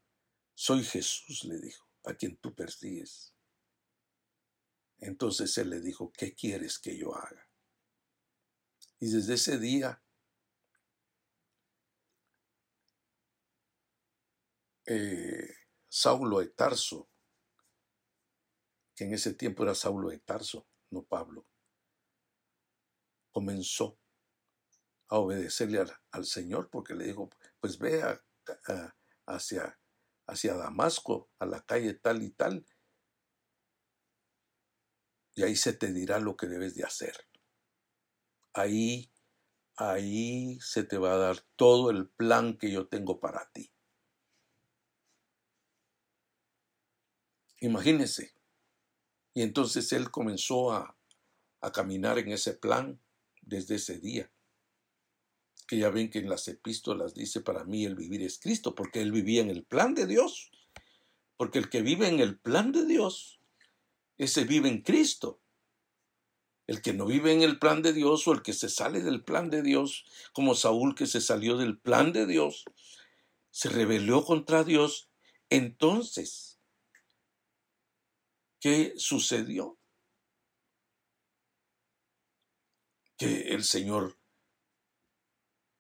Soy 0.55 0.85
Jesús, 0.85 1.45
le 1.45 1.59
dijo, 1.59 1.89
a 2.05 2.15
quien 2.15 2.37
tú 2.37 2.55
persigues. 2.55 3.35
Entonces 4.99 5.57
él 5.59 5.71
le 5.71 5.81
dijo, 5.81 6.13
¿qué 6.13 6.35
quieres 6.35 6.79
que 6.79 6.97
yo 6.97 7.15
haga? 7.15 7.50
Y 9.01 9.11
desde 9.11 9.35
ese 9.35 9.59
día, 9.59 10.03
eh, 14.87 15.49
Saulo 15.89 16.41
de 16.41 16.49
Tarso, 16.49 17.09
que 18.95 19.05
en 19.05 19.15
ese 19.15 19.33
tiempo 19.33 19.63
era 19.63 19.75
Saulo 19.75 20.11
de 20.11 20.19
Tarso, 20.19 20.69
no 20.91 21.03
Pablo, 21.03 21.47
comenzó 23.31 23.99
a 25.09 25.19
obedecerle 25.19 25.83
al, 26.11 26.27
Señor 26.27 26.69
porque 26.69 26.95
le 26.95 27.07
dijo, 27.07 27.31
pues 27.59 27.79
ve 27.79 28.03
hacia, 29.25 29.81
hacia 30.27 30.55
Damasco, 30.57 31.31
a 31.39 31.47
la 31.47 31.63
calle 31.63 31.95
tal 31.95 32.23
y 32.23 32.33
tal, 32.33 32.67
y 35.35 35.43
ahí 35.43 35.57
se 35.57 35.73
te 35.73 35.91
dirá 35.91 36.19
lo 36.19 36.37
que 36.37 36.47
debes 36.47 36.75
de 36.75 36.85
hacer. 36.85 37.30
Ahí, 38.53 39.11
ahí 39.77 40.59
se 40.61 40.85
te 40.85 40.99
va 40.99 41.15
a 41.15 41.19
dar 41.19 41.41
todo 41.57 41.91
el 41.91 42.09
plan 42.09 42.59
que 42.59 42.71
yo 42.71 42.89
tengo 42.89 43.21
para 43.21 43.51
ti. 43.53 43.73
Imagínese. 47.61 48.35
Y 49.35 49.43
entonces 49.43 49.93
él 49.93 50.11
comenzó 50.11 50.73
a, 50.73 50.97
a 51.61 51.73
caminar 51.73 52.19
en 52.19 52.33
ese 52.33 52.55
plan 52.55 53.01
desde 53.43 53.77
ese 53.77 53.99
día 53.99 54.31
que 55.71 55.79
ya 55.79 55.91
ven 55.91 56.11
que 56.11 56.19
en 56.19 56.29
las 56.29 56.49
epístolas 56.49 57.15
dice, 57.15 57.43
para 57.43 57.63
mí 57.63 57.85
el 57.85 57.95
vivir 57.95 58.23
es 58.23 58.41
Cristo, 58.41 58.75
porque 58.75 59.03
él 59.03 59.13
vivía 59.13 59.41
en 59.41 59.51
el 59.51 59.63
plan 59.63 59.95
de 59.95 60.05
Dios. 60.05 60.51
Porque 61.37 61.61
el 61.61 61.71
que 61.71 61.81
vive 61.81 62.09
en 62.09 62.19
el 62.19 62.41
plan 62.41 62.73
de 62.73 62.85
Dios, 62.85 63.41
ese 64.19 64.43
vive 64.43 64.69
en 64.69 64.83
Cristo. 64.83 65.40
El 66.71 66.83
que 66.83 66.93
no 66.93 67.05
vive 67.05 67.33
en 67.33 67.43
el 67.43 67.59
plan 67.59 67.83
de 67.83 67.93
Dios 67.93 68.29
o 68.29 68.33
el 68.33 68.43
que 68.43 68.53
se 68.53 68.69
sale 68.69 69.01
del 69.03 69.25
plan 69.25 69.51
de 69.51 69.61
Dios, 69.61 70.05
como 70.33 70.55
Saúl 70.55 70.95
que 70.95 71.09
se 71.09 71.21
salió 71.21 71.57
del 71.57 71.81
plan 71.81 72.13
de 72.13 72.27
Dios, 72.27 72.65
se 73.51 73.71
rebeló 73.71 74.25
contra 74.25 74.63
Dios, 74.63 75.11
entonces, 75.49 76.61
¿qué 78.61 78.93
sucedió? 78.97 79.81
Que 83.19 83.49
el 83.49 83.65
Señor 83.65 84.17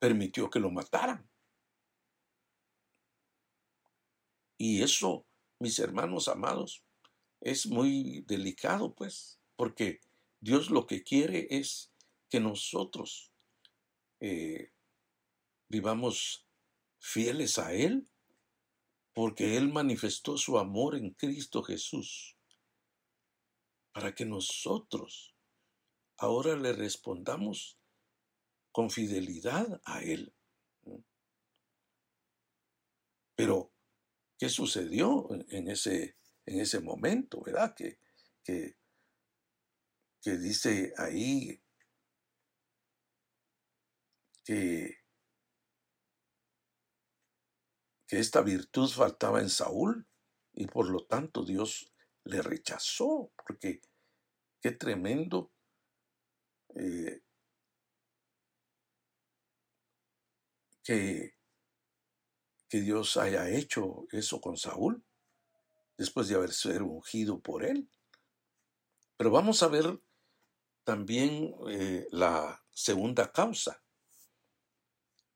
permitió 0.00 0.50
que 0.50 0.59
lo 0.59 0.72
mataran. 0.72 1.31
Y 4.59 4.83
eso, 4.83 5.24
mis 5.61 5.79
hermanos 5.79 6.26
amados, 6.26 6.83
es 7.40 7.68
muy 7.68 8.22
delicado, 8.26 8.92
pues, 8.92 9.40
porque 9.55 10.00
Dios 10.40 10.70
lo 10.70 10.87
que 10.87 11.03
quiere 11.03 11.46
es 11.50 11.92
que 12.31 12.40
nosotros 12.40 13.31
eh, 14.20 14.72
vivamos 15.68 16.46
fieles 16.98 17.59
a 17.59 17.74
Él, 17.74 18.09
porque 19.12 19.57
Él 19.59 19.70
manifestó 19.70 20.38
su 20.38 20.59
amor 20.59 20.96
en 20.96 21.11
Cristo 21.11 21.62
Jesús, 21.62 22.38
para 23.92 24.14
que 24.14 24.24
nosotros 24.24 25.35
ahora 26.16 26.57
le 26.57 26.72
respondamos 26.72 27.79
con 28.72 28.90
fidelidad 28.90 29.81
a 29.85 30.03
Él. 30.03 30.35
Pero, 33.35 33.72
¿qué 34.38 34.48
sucedió 34.48 35.29
en 35.48 35.68
ese, 35.68 36.16
en 36.46 36.61
ese 36.61 36.81
momento, 36.81 37.42
verdad? 37.42 37.74
Que, 37.74 37.98
que, 38.44 38.80
que 40.23 40.37
dice 40.37 40.93
ahí 40.97 41.63
que, 44.45 44.99
que 48.07 48.19
esta 48.19 48.43
virtud 48.43 48.89
faltaba 48.89 49.41
en 49.41 49.49
Saúl 49.49 50.07
y 50.53 50.67
por 50.67 50.89
lo 50.91 51.07
tanto 51.07 51.45
Dios 51.45 51.93
le 52.25 52.43
rechazó, 52.43 53.33
porque 53.37 53.81
qué 54.61 54.73
tremendo 54.73 55.53
eh, 56.75 57.23
que, 60.85 61.35
Dios 62.73 63.17
haya 63.17 63.49
hecho 63.49 64.07
eso 64.13 64.41
con 64.41 64.57
Saúl, 64.57 65.05
después 65.97 66.29
de 66.29 66.37
haber 66.37 66.53
sido 66.53 66.87
ungido 66.87 67.41
por 67.41 67.65
él. 67.65 67.91
Pero 69.17 69.33
vamos 69.33 69.63
a 69.65 69.69
ver 69.69 70.01
también 70.90 71.55
eh, 71.68 72.09
la 72.11 72.64
segunda 72.72 73.31
causa, 73.31 73.81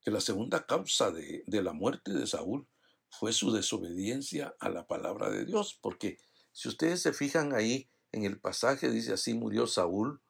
que 0.00 0.10
la 0.10 0.20
segunda 0.20 0.66
causa 0.66 1.12
de, 1.12 1.44
de 1.46 1.62
la 1.62 1.72
muerte 1.72 2.12
de 2.12 2.26
Saúl 2.26 2.66
fue 3.08 3.32
su 3.32 3.52
desobediencia 3.52 4.56
a 4.58 4.68
la 4.68 4.88
palabra 4.88 5.30
de 5.30 5.44
Dios, 5.44 5.78
porque 5.80 6.18
si 6.50 6.66
ustedes 6.66 7.02
se 7.02 7.12
fijan 7.12 7.54
ahí 7.54 7.88
en 8.10 8.24
el 8.24 8.40
pasaje, 8.40 8.90
dice 8.90 9.12
así 9.12 9.32
murió 9.32 9.68
Saúl 9.68 10.20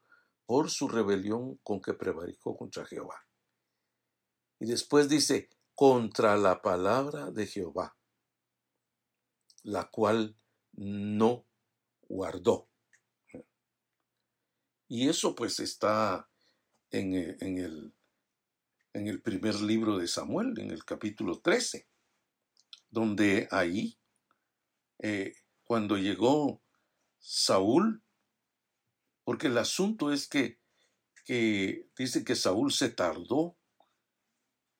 por 0.44 0.68
su 0.68 0.88
rebelión 0.88 1.56
con 1.62 1.80
que 1.80 1.94
prevaricó 1.94 2.54
contra 2.54 2.84
Jehová. 2.84 3.26
Y 4.60 4.66
después 4.66 5.08
dice, 5.08 5.48
contra 5.74 6.36
la 6.36 6.60
palabra 6.60 7.30
de 7.30 7.46
Jehová, 7.46 7.96
la 9.62 9.88
cual 9.90 10.36
no 10.74 11.46
guardó. 12.02 12.68
Y 14.94 15.08
eso 15.08 15.34
pues 15.34 15.58
está 15.58 16.30
en, 16.92 17.16
eh, 17.16 17.36
el, 17.40 17.92
en 18.92 19.08
el 19.08 19.20
primer 19.20 19.60
libro 19.60 19.98
de 19.98 20.06
Samuel, 20.06 20.54
en 20.56 20.70
el 20.70 20.84
capítulo 20.84 21.40
13, 21.40 21.88
donde 22.90 23.48
ahí, 23.50 23.98
eh, 25.00 25.34
cuando 25.64 25.96
llegó 25.96 26.62
Saúl, 27.18 28.04
porque 29.24 29.48
el 29.48 29.58
asunto 29.58 30.12
es 30.12 30.28
que, 30.28 30.60
que 31.24 31.88
dice 31.98 32.22
que 32.22 32.36
Saúl 32.36 32.72
se 32.72 32.88
tardó, 32.90 33.56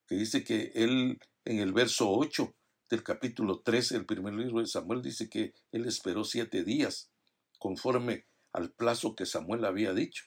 que 0.07 0.15
dice 0.15 0.45
que 0.45 0.71
él 0.77 1.19
en 1.45 1.59
el 1.59 1.73
verso 1.73 2.09
8 2.09 2.55
del 2.89 3.03
capítulo 3.03 3.63
13 3.63 3.95
del 3.95 4.07
primer 4.07 4.35
libro 4.35 4.61
de 4.61 4.69
Samuel 4.69 5.03
dice 5.03 5.29
que 5.29 5.55
él 5.73 5.87
esperó 5.87 6.23
siete 6.23 6.63
días 6.63 7.11
conforme 7.59 8.29
al 8.55 8.73
plazo 8.73 9.15
que 9.15 9.27
Samuel 9.27 9.65
había 9.65 9.93
dicho. 9.93 10.25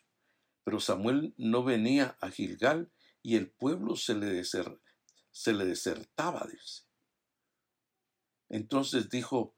Pero 0.63 0.79
Samuel 0.79 1.33
no 1.37 1.63
venía 1.63 2.17
a 2.21 2.29
Gilgal 2.29 2.91
y 3.23 3.37
el 3.37 3.49
pueblo 3.49 3.95
se 3.95 4.15
le, 4.15 4.43
se 4.43 5.53
le 5.53 5.65
desertaba. 5.65 6.45
Entonces 8.49 9.09
dijo 9.09 9.55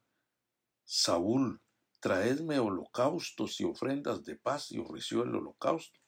Saúl, 0.85 1.61
traedme 1.99 2.59
holocaustos 2.59 3.59
y 3.59 3.63
ofrendas 3.63 4.23
de 4.23 4.35
paz, 4.35 4.71
y 4.71 4.79
ofreció 4.79 5.23
el 5.23 5.35
holocausto. 5.35 5.99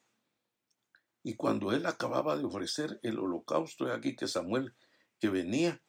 Y 1.23 1.35
cuando 1.35 1.71
él 1.71 1.85
acababa 1.85 2.37
de 2.37 2.45
ofrecer 2.45 2.99
el 3.03 3.19
holocausto, 3.19 3.87
he 3.87 3.93
aquí 3.93 4.15
que 4.15 4.27
Samuel 4.27 4.75
que 5.19 5.29
venía, 5.29 5.83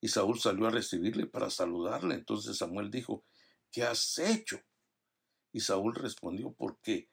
y 0.00 0.08
Saúl 0.08 0.38
salió 0.38 0.66
a 0.66 0.70
recibirle 0.70 1.26
para 1.26 1.48
saludarle. 1.48 2.14
Entonces 2.14 2.58
Samuel 2.58 2.90
dijo, 2.90 3.24
¿qué 3.70 3.84
has 3.84 4.18
hecho? 4.18 4.60
Y 5.54 5.60
Saúl 5.60 5.94
respondió, 5.94 6.52
¿por 6.52 6.80
qué? 6.80 7.08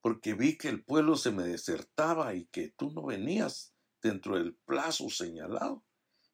Porque 0.00 0.32
vi 0.32 0.56
que 0.56 0.68
el 0.68 0.82
pueblo 0.82 1.16
se 1.16 1.32
me 1.32 1.42
desertaba 1.42 2.34
y 2.34 2.46
que 2.46 2.70
tú 2.70 2.90
no 2.92 3.04
venías 3.04 3.74
dentro 4.00 4.38
del 4.38 4.56
plazo 4.64 5.10
señalado 5.10 5.84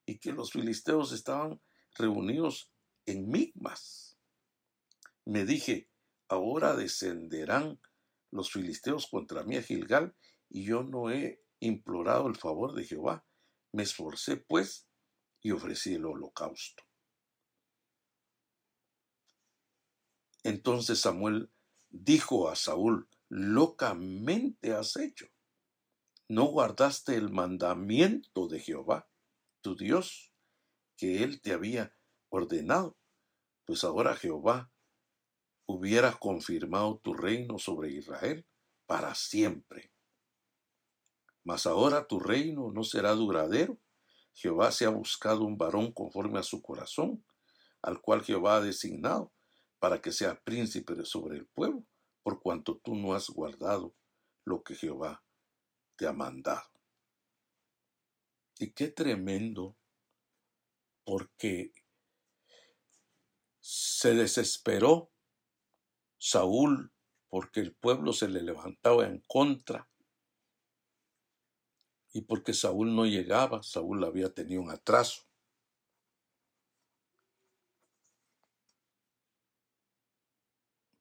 y 0.07 0.21
que 0.21 0.31
los 0.33 0.53
filisteos 0.53 1.11
estaban 1.11 1.61
reunidos 1.97 2.73
en 3.05 3.29
Migmas. 3.29 4.17
Me 5.25 5.45
dije, 5.45 5.91
ahora 6.29 6.77
descenderán 6.77 7.81
los 8.31 8.53
filisteos 8.53 9.09
contra 9.09 9.43
mí 9.43 9.57
a 9.57 9.63
Gilgal, 9.63 10.15
y 10.49 10.65
yo 10.65 10.85
no 10.85 11.11
he 11.11 11.43
implorado 11.59 12.29
el 12.29 12.37
favor 12.37 12.75
de 12.75 12.85
Jehová. 12.85 13.27
Me 13.73 13.83
esforcé, 13.83 14.37
pues, 14.37 14.87
y 15.41 15.51
ofrecí 15.51 15.95
el 15.95 16.07
holocausto. 16.07 16.85
Entonces 20.45 21.01
Samuel 21.01 21.51
dijo 21.91 22.49
a 22.49 22.57
Saúl, 22.57 23.09
locamente 23.29 24.73
has 24.73 24.97
hecho. 24.97 25.27
No 26.29 26.47
guardaste 26.47 27.15
el 27.15 27.31
mandamiento 27.31 28.49
de 28.49 28.61
Jehová, 28.61 29.09
tu 29.61 29.77
Dios, 29.77 30.33
que 30.97 31.23
él 31.23 31.41
te 31.41 31.53
había 31.53 31.95
ordenado, 32.29 32.97
pues 33.65 33.85
ahora 33.85 34.17
Jehová 34.17 34.73
hubiera 35.67 36.13
confirmado 36.13 36.99
tu 36.99 37.15
reino 37.15 37.59
sobre 37.59 37.91
Israel 37.93 38.47
para 38.87 39.15
siempre. 39.15 39.93
Mas 41.45 41.67
ahora 41.67 42.07
tu 42.07 42.19
reino 42.21 42.71
no 42.73 42.85
será 42.85 43.13
duradero. 43.13 43.79
Jehová 44.33 44.73
se 44.73 44.87
ha 44.87 44.91
buscado 44.91 45.45
un 45.45 45.59
varón 45.59 45.93
conforme 45.93 46.39
a 46.39 46.43
su 46.43 46.63
corazón, 46.63 47.25
al 47.83 48.01
cual 48.01 48.23
Jehová 48.23 48.57
ha 48.57 48.61
designado 48.61 49.33
para 49.83 50.01
que 50.01 50.13
sea 50.13 50.41
príncipe 50.41 50.95
sobre 51.05 51.37
el 51.37 51.47
pueblo, 51.49 51.85
por 52.23 52.41
cuanto 52.41 52.79
tú 52.79 52.95
no 52.95 53.15
has 53.15 53.29
guardado 53.29 53.97
lo 54.45 54.63
que 54.63 54.77
Jehová 54.77 55.25
te 55.97 56.07
ha 56.07 56.13
mandado. 56.13 56.71
Y 58.61 58.71
qué 58.75 58.87
tremendo 58.87 59.77
porque 61.03 61.73
se 63.59 64.15
desesperó 64.15 65.11
Saúl 66.17 66.93
porque 67.29 67.59
el 67.59 67.75
pueblo 67.75 68.13
se 68.13 68.29
le 68.29 68.41
levantaba 68.41 69.09
en 69.09 69.19
contra 69.27 69.91
y 72.13 72.21
porque 72.21 72.55
Saúl 72.55 72.95
no 72.95 73.05
llegaba, 73.05 73.65
Saúl 73.65 74.05
había 74.05 74.33
tenido 74.33 74.63
un 74.63 74.71
atraso. 74.71 75.25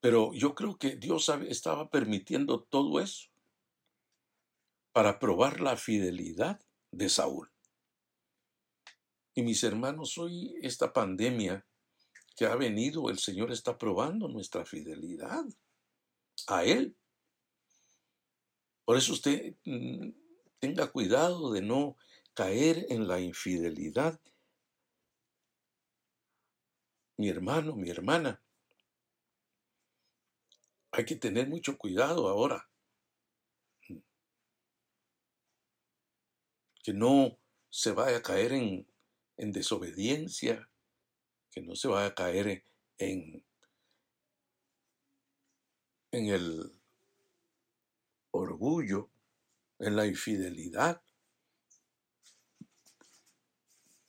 Pero 0.02 0.34
yo 0.34 0.56
creo 0.56 0.78
que 0.78 0.96
Dios 0.96 1.32
estaba 1.48 1.90
permitiendo 1.90 2.64
todo 2.64 3.00
eso 3.00 3.30
para 4.92 5.20
probar 5.20 5.62
la 5.62 5.78
fidelidad 5.78 6.60
de 6.92 7.08
Saúl. 7.08 7.52
Y 9.34 9.44
mis 9.44 9.64
hermanos, 9.64 10.18
hoy 10.18 10.56
esta 10.62 10.92
pandemia 10.92 11.66
que 12.36 12.46
ha 12.46 12.56
venido, 12.56 13.10
el 13.10 13.20
Señor 13.20 13.52
está 13.52 13.78
probando 13.78 14.28
nuestra 14.28 14.66
fidelidad 14.66 15.46
a 16.48 16.64
Él. 16.66 16.98
Por 18.84 18.98
eso 18.98 19.14
usted 19.14 19.56
mm, 19.64 20.10
tenga 20.60 20.92
cuidado 20.92 21.52
de 21.52 21.62
no 21.62 21.96
caer 22.34 22.88
en 22.90 23.08
la 23.08 23.20
infidelidad. 23.20 24.20
Mi 27.18 27.30
hermano, 27.30 27.76
mi 27.76 27.90
hermana, 27.90 28.42
hay 30.92 31.06
que 31.06 31.16
tener 31.16 31.48
mucho 31.48 31.78
cuidado 31.78 32.28
ahora. 32.28 32.68
Que 36.84 36.94
no 36.94 37.38
se 37.70 37.92
vaya 37.92 38.18
a 38.18 38.22
caer 38.22 38.54
en 38.54 38.92
en 39.42 39.52
desobediencia, 39.52 40.70
que 41.50 41.62
no 41.62 41.76
se 41.76 41.88
vaya 41.88 42.08
a 42.08 42.16
caer 42.16 42.64
en, 43.00 43.44
en 46.12 46.28
el 46.28 46.80
orgullo, 48.30 49.10
en 49.80 49.96
la 49.96 50.06
infidelidad. 50.06 51.02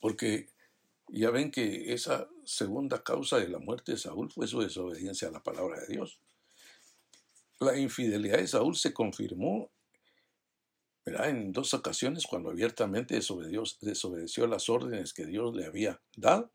Porque 0.01 0.51
ya 1.09 1.31
ven 1.31 1.51
que 1.51 1.95
esa 1.95 2.29
segunda 2.45 3.03
causa 3.03 3.39
de 3.39 3.49
la 3.49 3.59
muerte 3.59 3.93
de 3.93 3.99
Saúl 3.99 4.31
fue 4.31 4.47
su 4.47 4.61
desobediencia 4.61 5.29
a 5.29 5.33
la 5.33 5.43
palabra 5.43 5.81
de 5.81 5.87
Dios. 5.95 6.21
La 7.63 7.79
infidelidad 7.79 8.39
de 8.39 8.49
Saúl 8.49 8.75
se 8.75 8.93
confirmó 8.93 9.71
en 11.07 11.53
dos 11.53 11.73
ocasiones 11.75 12.27
cuando 12.27 12.51
abiertamente 12.51 13.15
desobedeció, 13.15 14.49
las 14.49 14.69
órdenes 14.69 15.15
que 15.15 15.27
Dios 15.27 15.55
le 15.55 15.67
había 15.67 16.03
dado, 16.17 16.53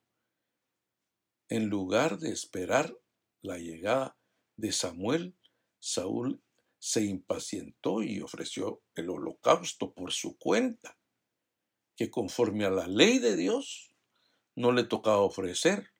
en 1.48 1.70
lugar 1.70 2.20
de 2.20 2.34
esperar 2.34 2.93
la 3.41 3.58
llegada 3.58 4.17
de 4.58 4.74
Samuel, 4.74 5.38
Saúl 5.80 6.43
se 6.78 7.06
impacientó 7.06 8.04
y 8.04 8.20
ofreció 8.20 8.82
el 8.93 9.10
holocausto 9.10 9.93
por 9.93 10.12
su 10.12 10.38
cuenta, 10.38 10.98
que 11.96 12.12
conforme 12.12 12.65
a 12.65 12.70
la 12.70 12.88
ley 12.89 13.20
de 13.20 13.38
Dios 13.38 13.96
no 14.56 14.74
le 14.74 14.84
tocaba 14.84 15.20
ofrecer. 15.20 15.93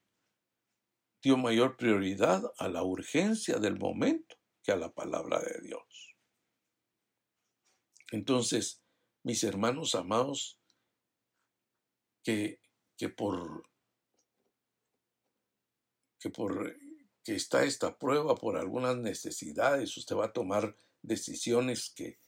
Dio 1.24 1.38
mayor 1.38 1.78
prioridad 1.78 2.44
a 2.58 2.68
la 2.68 2.84
urgencia 2.84 3.58
del 3.60 3.80
momento 3.80 4.37
a 4.72 4.78
la 4.78 4.94
palabra 4.94 5.40
de 5.42 5.62
Dios. 5.62 6.16
Entonces, 8.12 8.82
mis 9.24 9.44
hermanos 9.44 9.96
amados, 9.96 10.60
que, 12.24 12.60
que 12.98 13.10
por 13.10 13.70
que 16.20 16.30
por 16.30 16.78
que 17.24 17.36
está 17.36 17.66
esta 17.66 17.98
prueba 17.98 18.36
por 18.36 18.56
algunas 18.56 18.98
necesidades, 18.98 19.98
usted 19.98 20.16
va 20.16 20.28
a 20.28 20.34
tomar 20.34 20.78
decisiones 21.02 21.90
que, 21.90 22.20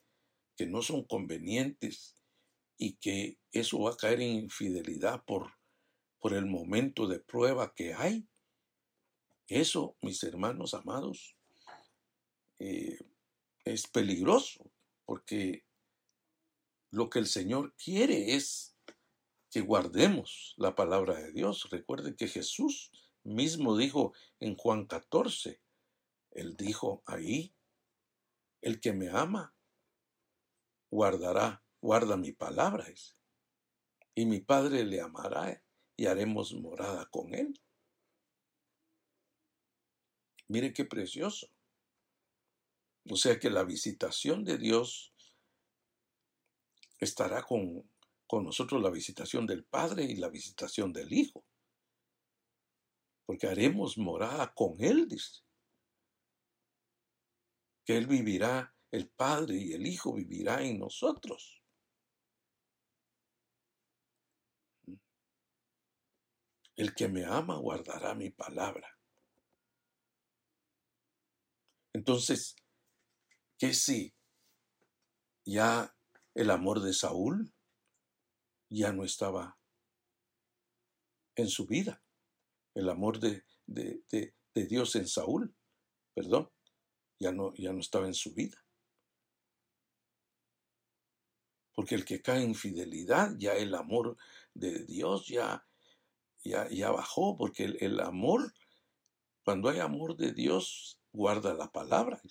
que 0.58 0.66
no 0.66 0.82
son 0.82 1.06
convenientes 1.06 2.18
y 2.78 2.98
que 2.98 3.40
eso 3.54 3.80
va 3.80 3.92
a 3.92 3.98
caer 3.98 4.20
en 4.20 4.36
infidelidad 4.36 5.24
por, 5.24 5.54
por 6.20 6.34
el 6.34 6.46
momento 6.46 7.08
de 7.08 7.20
prueba 7.20 7.74
que 7.74 7.94
hay. 7.94 8.28
Eso, 9.48 9.96
mis 10.02 10.22
hermanos 10.24 10.74
amados, 10.74 11.38
eh, 12.60 13.00
es 13.66 13.88
peligroso 13.88 14.72
porque 15.06 15.66
lo 16.92 17.10
que 17.10 17.20
el 17.20 17.28
Señor 17.28 17.74
quiere 17.76 18.36
es 18.36 18.76
que 19.50 19.62
guardemos 19.62 20.54
la 20.58 20.76
palabra 20.76 21.16
de 21.16 21.32
Dios. 21.32 21.70
Recuerden 21.72 22.16
que 22.16 22.28
Jesús 22.28 22.92
mismo 23.24 23.78
dijo 23.78 24.14
en 24.40 24.56
Juan 24.56 24.86
14, 24.86 25.62
Él 26.32 26.56
dijo 26.56 27.04
ahí, 27.06 27.54
el 28.62 28.80
que 28.80 28.94
me 28.94 29.10
ama, 29.10 29.56
guardará, 30.92 31.64
guarda 31.82 32.18
mi 32.18 32.32
palabra, 32.32 32.86
y 34.16 34.26
mi 34.26 34.42
Padre 34.42 34.84
le 34.84 35.02
amará 35.02 35.64
y 35.96 36.06
haremos 36.08 36.54
morada 36.54 37.06
con 37.06 37.34
Él. 37.34 37.54
Mire 40.48 40.74
qué 40.74 40.84
precioso. 40.84 41.48
O 43.08 43.16
sea 43.16 43.40
que 43.40 43.50
la 43.50 43.64
visitación 43.64 44.44
de 44.44 44.58
Dios 44.58 45.14
estará 47.00 47.44
con, 47.44 47.90
nosotros 48.32 48.82
la 48.82 48.90
visitación 48.90 49.48
del 49.48 49.64
Padre 49.64 50.04
y 50.04 50.16
la 50.16 50.30
visitación 50.30 50.92
del 50.94 51.12
Hijo. 51.12 51.44
Porque 53.26 53.48
haremos 53.48 53.98
morada 53.98 54.54
con 54.54 54.76
Él, 54.80 55.08
dice. 55.08 55.42
que 57.86 57.98
Él 57.98 58.08
vivirá, 58.08 58.76
el 58.92 59.10
Padre 59.10 59.58
y 59.58 59.74
el 59.74 59.86
Hijo 59.88 60.14
vivirá 60.14 60.62
en 60.64 60.80
nosotros. 60.80 61.64
El 66.76 66.94
que 66.96 67.08
me 67.08 67.26
ama 67.26 67.58
guardará 67.58 68.14
mi 68.14 68.30
palabra. 68.30 68.98
Entonces, 71.94 72.56
¿qué 73.60 73.76
si 73.76 74.16
ya 75.46 75.96
el 76.34 76.50
amor 76.50 76.82
de 76.82 76.94
Saúl 76.94 77.54
ya 78.70 78.92
no 78.92 79.04
estaba 79.04 79.60
en 81.36 81.48
su 81.48 81.68
vida? 81.68 82.02
El 82.74 82.90
amor 82.90 83.20
de, 83.20 83.44
de, 83.68 84.04
de 84.10 84.66
Dios 84.66 84.96
en 84.96 85.08
Saúl, 85.08 85.56
perdón, 86.16 86.50
ya 87.20 87.32
no, 87.32 87.54
ya 87.56 87.74
no 87.74 87.80
estaba 87.80 88.08
en 88.08 88.14
su 88.14 88.34
vida. 88.34 88.66
Porque 91.74 91.96
el 91.96 92.06
que 92.06 92.22
cae 92.22 92.44
en 92.44 92.56
fidelidad, 92.56 93.36
ya 93.38 93.54
el 93.54 93.74
amor 93.76 94.18
de 94.54 94.86
Dios 94.86 95.28
ya, 95.28 95.66
ya, 96.44 96.68
ya 96.70 96.92
bajó, 96.92 97.38
porque 97.38 97.66
el, 97.80 98.00
amor, 98.00 98.54
cuando 99.44 99.70
hay 99.70 99.80
amor 99.80 100.18
de 100.18 100.34
Dios, 100.34 101.00
guarda 101.12 101.54
la 101.54 101.72
palabra. 101.72 102.22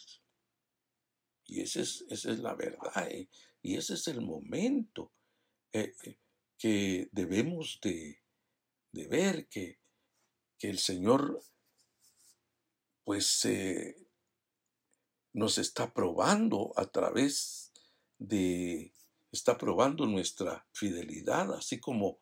Y 1.49 1.63
esa 1.63 1.81
es, 1.81 2.05
esa 2.11 2.31
es 2.31 2.41
la 2.41 2.55
verdad, 2.55 3.09
eh, 3.11 3.27
y 3.63 3.77
ese 3.77 3.95
es 3.95 4.07
el 4.07 4.21
momento 4.21 5.11
eh, 5.73 5.95
eh, 6.05 6.19
que 6.59 7.09
debemos 7.11 7.81
de, 7.83 8.23
de 8.93 9.09
ver 9.09 9.49
que, 9.49 9.79
que, 10.59 10.69
el 10.69 10.79
Señor 10.79 11.43
pues 13.03 13.49
nos 15.33 15.57
está 15.57 15.95
probando 15.95 16.75
a 16.77 16.85
través 16.85 17.73
de, 18.19 18.93
está 19.33 19.57
probando 19.57 20.05
nuestra 20.05 20.67
fidelidad, 20.73 21.55
así 21.55 21.81
como, 21.81 22.21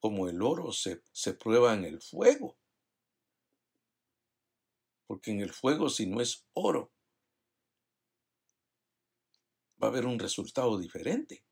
como 0.00 0.28
el 0.28 0.42
oro 0.42 0.70
se, 0.72 1.02
se 1.12 1.32
prueba 1.32 1.72
en 1.72 1.86
el 1.86 2.02
fuego. 2.02 2.58
Porque 5.06 5.30
en 5.30 5.40
el 5.40 5.54
fuego, 5.54 5.88
si 5.88 6.04
no 6.04 6.20
es 6.20 6.44
oro, 6.52 6.92
va 9.82 9.88
a 9.88 9.90
haber 9.90 10.06
un 10.06 10.18
resultado 10.18 10.78
diferente. 10.78 11.44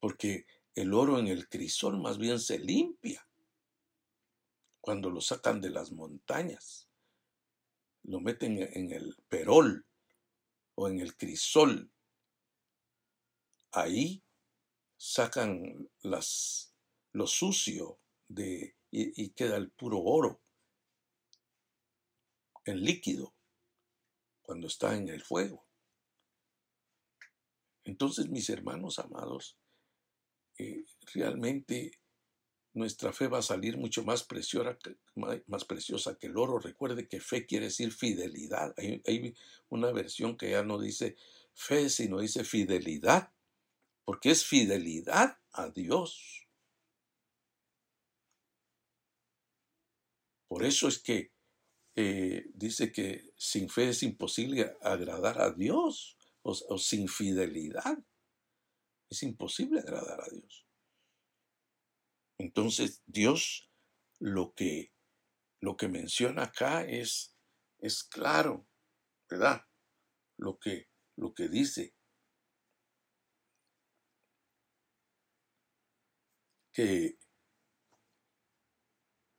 Porque 0.00 0.46
el 0.74 0.94
oro 0.94 1.18
en 1.18 1.26
el 1.26 1.48
crisol 1.48 2.00
más 2.00 2.18
bien 2.18 2.38
se 2.38 2.58
limpia 2.58 3.26
cuando 4.80 5.10
lo 5.10 5.20
sacan 5.20 5.60
de 5.60 5.70
las 5.70 5.92
montañas 5.92 6.88
lo 8.08 8.20
meten 8.20 8.58
en 8.58 8.90
el 8.92 9.16
perol 9.28 9.86
o 10.74 10.88
en 10.88 11.00
el 11.00 11.16
crisol. 11.16 11.90
Ahí 13.72 14.22
sacan 14.96 15.90
las, 16.00 16.74
lo 17.12 17.26
sucio 17.26 18.00
y, 18.30 18.72
y 18.90 19.30
queda 19.30 19.56
el 19.56 19.70
puro 19.70 20.00
oro 20.00 20.40
en 22.64 22.82
líquido 22.82 23.34
cuando 24.48 24.66
está 24.66 24.96
en 24.96 25.10
el 25.10 25.20
fuego. 25.20 25.62
Entonces, 27.84 28.30
mis 28.30 28.48
hermanos 28.48 28.98
amados, 28.98 29.58
eh, 30.56 30.86
realmente 31.12 31.90
nuestra 32.72 33.12
fe 33.12 33.28
va 33.28 33.40
a 33.40 33.42
salir 33.42 33.76
mucho 33.76 34.04
más 34.04 34.22
preciosa, 34.24 34.78
más 35.46 35.66
preciosa 35.66 36.16
que 36.16 36.28
el 36.28 36.38
oro. 36.38 36.58
Recuerde 36.60 37.08
que 37.08 37.20
fe 37.20 37.44
quiere 37.44 37.66
decir 37.66 37.92
fidelidad. 37.92 38.74
Hay, 38.78 39.34
una 39.68 39.92
versión 39.92 40.38
que 40.38 40.52
ya 40.52 40.62
no 40.62 40.78
dice 40.78 41.16
fe, 41.52 41.90
sino 41.90 42.18
dice 42.18 42.42
fidelidad, 42.42 43.30
porque 44.06 44.30
es 44.30 44.46
fidelidad 44.46 45.36
a 45.52 45.68
Dios. 45.68 46.48
Por 50.48 50.64
eso 50.64 50.88
es 50.88 50.98
que 50.98 51.32
eh, 52.00 52.44
dice 52.54 52.92
que 52.92 53.32
sin 53.36 53.68
fe 53.68 53.88
es 53.88 54.04
imposible 54.04 54.76
agradar 54.82 55.40
a 55.40 55.50
Dios 55.50 56.16
o 56.42 56.78
sin 56.78 57.08
fidelidad. 57.08 57.98
Es 59.10 59.24
imposible 59.24 59.80
agradar 59.80 60.20
a 60.20 60.28
Dios. 60.30 60.64
Entonces 62.38 63.02
Dios 63.04 63.68
lo 64.20 64.54
que, 64.54 64.92
lo 65.60 65.76
que 65.76 65.88
menciona 65.88 66.44
acá 66.44 66.84
es, 66.84 67.34
es 67.80 68.04
claro, 68.04 68.68
¿verdad? 69.28 69.66
Lo 70.36 70.56
que, 70.60 70.88
lo 71.16 71.34
que 71.34 71.48
dice. 71.48 71.96
Que 76.72 77.18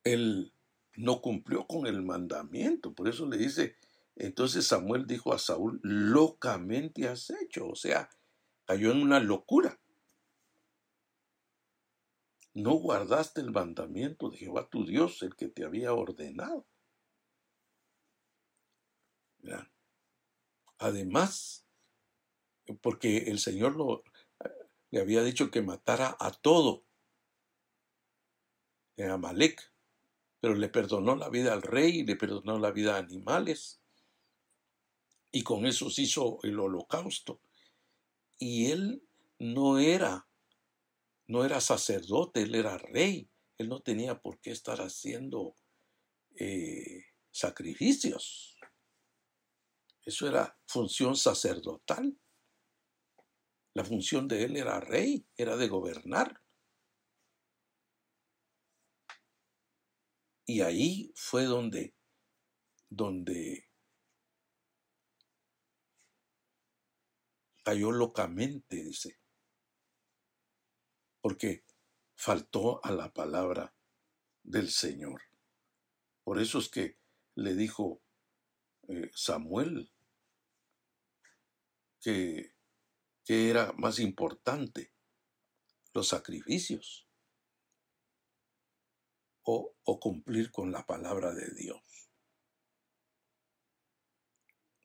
él 0.03 0.53
no 0.99 1.21
cumplió 1.21 1.65
con 1.65 1.87
el 1.87 2.01
mandamiento. 2.03 2.93
Por 2.93 3.07
eso 3.07 3.25
le 3.25 3.37
dice, 3.37 3.75
entonces 4.15 4.67
Samuel 4.67 5.05
dijo 5.07 5.33
a 5.33 5.39
Saúl, 5.39 5.79
locamente 5.83 7.07
has 7.07 7.29
hecho. 7.29 7.67
O 7.67 7.75
sea, 7.75 8.09
cayó 8.65 8.91
en 8.91 9.01
una 9.01 9.19
locura 9.19 9.79
no 12.53 12.73
guardaste 12.73 13.41
el 13.41 13.51
mandamiento 13.51 14.29
de 14.29 14.37
Jehová 14.37 14.67
tu 14.69 14.85
Dios, 14.85 15.21
el 15.21 15.35
que 15.35 15.47
te 15.47 15.65
había 15.65 15.93
ordenado. 15.93 16.65
Además, 20.77 21.65
porque 22.81 23.17
el 23.29 23.39
Señor 23.39 23.75
lo, 23.75 24.03
le 24.91 24.99
había 24.99 25.23
dicho 25.23 25.51
que 25.51 25.61
matara 25.61 26.15
a 26.19 26.31
todo 26.31 26.85
en 28.97 29.11
Amalek, 29.11 29.73
pero 30.39 30.55
le 30.55 30.69
perdonó 30.69 31.15
la 31.15 31.29
vida 31.29 31.53
al 31.53 31.61
rey 31.61 32.03
le 32.03 32.15
perdonó 32.15 32.59
la 32.59 32.71
vida 32.71 32.95
a 32.95 32.99
animales, 32.99 33.81
y 35.31 35.43
con 35.43 35.65
eso 35.65 35.89
se 35.89 36.03
hizo 36.03 36.39
el 36.43 36.59
holocausto. 36.59 37.41
Y 38.39 38.71
él 38.71 39.03
no 39.37 39.77
era 39.77 40.29
no 41.29 41.45
era 41.45 41.61
sacerdote, 41.61 42.41
él 42.41 42.55
era 42.55 42.79
rey. 42.79 43.29
Él 43.59 43.69
no 43.69 43.81
tenía 43.81 44.19
por 44.19 44.39
qué 44.39 44.49
estar 44.49 44.79
haciendo 44.81 45.55
eh, 46.35 47.05
sacrificios. 47.29 48.57
Eso 50.03 50.27
era 50.27 50.57
función 50.65 51.15
sacerdotal. 51.15 52.17
La 53.75 53.85
función 53.85 54.27
de 54.27 54.43
él 54.43 54.57
era 54.57 54.79
rey, 54.79 55.23
era 55.37 55.55
de 55.55 55.67
gobernar. 55.67 56.41
Y 60.49 60.61
ahí 60.61 61.13
fue 61.15 61.43
donde, 61.43 61.93
donde 62.89 63.69
cayó 67.63 67.91
locamente, 67.91 68.77
dice 68.77 69.19
porque 71.21 71.63
faltó 72.15 72.83
a 72.83 72.91
la 72.91 73.13
palabra 73.13 73.75
del 74.41 74.71
Señor. 74.71 75.21
Por 76.23 76.39
eso 76.39 76.57
es 76.57 76.69
que 76.69 76.97
le 77.35 77.53
dijo 77.53 78.01
eh, 78.87 79.11
Samuel 79.13 79.93
que, 82.01 82.55
que 83.23 83.51
era 83.51 83.71
más 83.73 83.99
importante 83.99 84.95
los 85.93 86.07
sacrificios 86.07 87.08
o, 89.51 89.99
cumplir 89.99 90.51
con 90.51 90.71
la 90.71 90.85
palabra 90.85 91.33
de 91.33 91.49
Dios. 91.55 91.81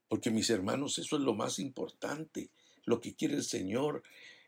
Porque 0.09 0.31
mis 0.31 0.49
hermanos, 0.51 0.99
eso 0.99 1.17
es 1.17 1.23
lo 1.23 1.35
más 1.35 1.59
importante. 1.59 2.51
Lo 2.85 3.01
que 3.01 3.15
quiere 3.15 3.35
el 3.35 3.45
Señor 3.45 4.03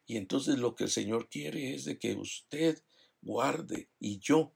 y 0.06 0.16
entonces 0.16 0.58
lo 0.58 0.74
que 0.74 0.84
el 0.84 0.90
Señor 0.90 1.28
quiere 1.28 1.74
es 1.74 1.84
de 1.84 1.98
que 1.98 2.14
usted 2.14 2.82
guarde 3.20 3.88
y 3.98 4.18
yo 4.20 4.54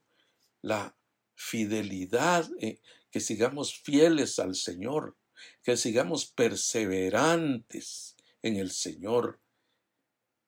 la 0.63 0.97
fidelidad, 1.35 2.49
eh, 2.61 2.81
que 3.11 3.21
sigamos 3.21 3.75
fieles 3.75 4.39
al 4.39 4.55
Señor, 4.55 5.17
que 5.63 5.77
sigamos 5.77 6.27
perseverantes 6.27 8.17
en 8.43 8.57
el 8.57 8.71
Señor, 8.71 9.41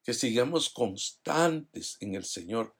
que 0.04 0.14
sigamos 0.14 0.70
constantes 0.70 1.96
en 2.00 2.14
el 2.14 2.24
Señor 2.24 2.76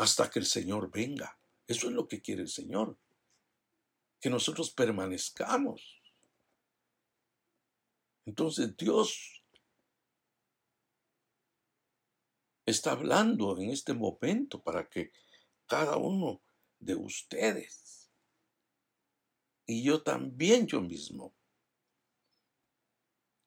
hasta 0.00 0.30
que 0.30 0.38
el 0.38 0.46
Señor 0.46 0.90
venga. 0.90 1.38
Eso 1.66 1.88
es 1.88 1.92
lo 1.92 2.08
que 2.08 2.22
quiere 2.22 2.40
el 2.40 2.48
Señor, 2.48 2.98
que 4.18 4.30
nosotros 4.30 4.70
permanezcamos. 4.70 6.00
Entonces 8.24 8.74
Dios 8.78 9.44
está 12.64 12.92
hablando 12.92 13.58
en 13.58 13.68
este 13.68 13.92
momento 13.92 14.62
para 14.62 14.88
que 14.88 15.12
cada 15.66 15.98
uno 15.98 16.40
de 16.78 16.94
ustedes 16.94 18.10
y 19.66 19.84
yo 19.84 20.02
también 20.02 20.66
yo 20.66 20.80
mismo. 20.80 21.36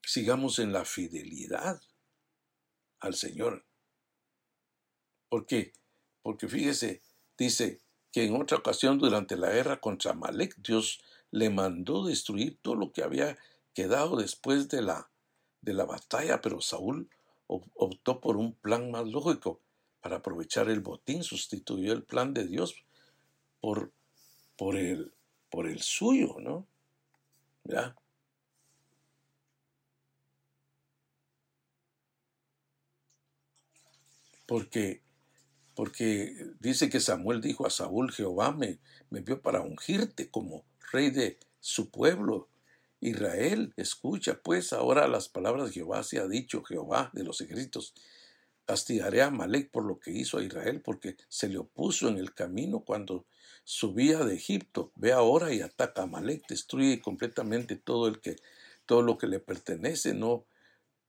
Sigamos 0.04 0.60
en 0.60 0.72
la 0.72 0.86
fidelidad 0.86 1.82
al 3.00 3.16
Señor. 3.16 3.66
¿Por 5.30 5.48
qué? 5.48 5.74
Porque 6.24 6.48
fíjese, 6.48 7.02
dice 7.38 7.82
que 8.12 8.26
en 8.26 8.42
otra 8.42 8.58
ocasión 8.58 8.98
durante 8.98 9.38
la 9.38 9.52
guerra 9.52 9.80
contra 9.80 10.14
Malek, 10.14 10.56
Dios 10.58 11.02
le 11.30 11.50
mandó 11.50 12.06
destruir 12.06 12.58
todo 12.62 12.76
lo 12.76 12.92
que 12.92 13.04
había 13.04 13.38
quedado 13.74 14.16
después 14.16 14.70
de 14.70 14.82
la, 14.82 15.10
de 15.62 15.74
la 15.74 15.86
batalla, 15.86 16.42
pero 16.42 16.62
Saúl 16.62 17.10
optó 17.48 18.22
por 18.22 18.38
un 18.38 18.54
plan 18.54 18.90
más 18.90 19.08
lógico 19.08 19.60
para 20.02 20.18
aprovechar 20.18 20.70
el 20.70 20.82
botín, 20.82 21.24
sustituyó 21.24 21.94
el 21.94 22.04
plan 22.04 22.34
de 22.34 22.46
Dios 22.46 22.76
por, 23.60 23.92
por, 24.58 24.76
el, 24.76 25.14
por 25.50 25.68
el 25.68 25.82
suyo, 25.82 26.36
¿no? 26.40 26.68
¿Ya? 27.64 27.96
Porque, 34.46 35.03
porque 35.76 36.36
dice 36.60 36.90
que 36.90 37.00
Samuel 37.00 37.42
dijo 37.42 37.66
a 37.66 37.70
Saúl, 37.70 38.12
Jehová 38.12 38.52
me, 38.52 38.80
me 39.10 39.22
vio 39.22 39.42
para 39.42 39.62
ungirte 39.62 40.30
como 40.30 40.66
rey 40.92 41.10
de 41.10 41.40
su 41.60 41.90
pueblo. 41.90 42.50
Israel, 43.00 43.74
escucha 43.76 44.40
pues 44.42 44.72
ahora 44.72 45.08
las 45.08 45.28
palabras 45.28 45.68
de 45.68 45.74
Jehová, 45.74 46.04
se 46.04 46.20
ha 46.20 46.28
dicho 46.28 46.64
Jehová 46.64 47.12
de 47.14 47.24
los 47.24 47.42
ejércitos. 47.42 47.94
Castigaré 48.66 49.22
a 49.22 49.30
Malek 49.30 49.72
por 49.72 49.84
lo 49.84 50.00
que 50.00 50.12
hizo 50.12 50.38
a 50.38 50.44
Israel, 50.44 50.82
porque 50.82 51.18
se 51.28 51.50
le 51.50 51.58
opuso 51.58 52.08
en 52.08 52.18
el 52.18 52.34
camino 52.34 52.80
cuando 52.86 53.26
subía 53.66 54.20
de 54.20 54.36
Egipto. 54.36 54.92
Ve 54.96 55.12
ahora 55.12 55.54
y 55.54 55.62
ataca 55.62 56.04
a 56.04 56.08
Malek, 56.08 56.48
destruye 56.48 57.02
completamente 57.02 57.76
todo 57.76 58.08
el 58.08 58.22
que, 58.22 58.38
todo 58.86 59.02
lo 59.02 59.18
que 59.18 59.28
le 59.28 59.40
pertenece, 59.40 60.14
no, 60.14 60.46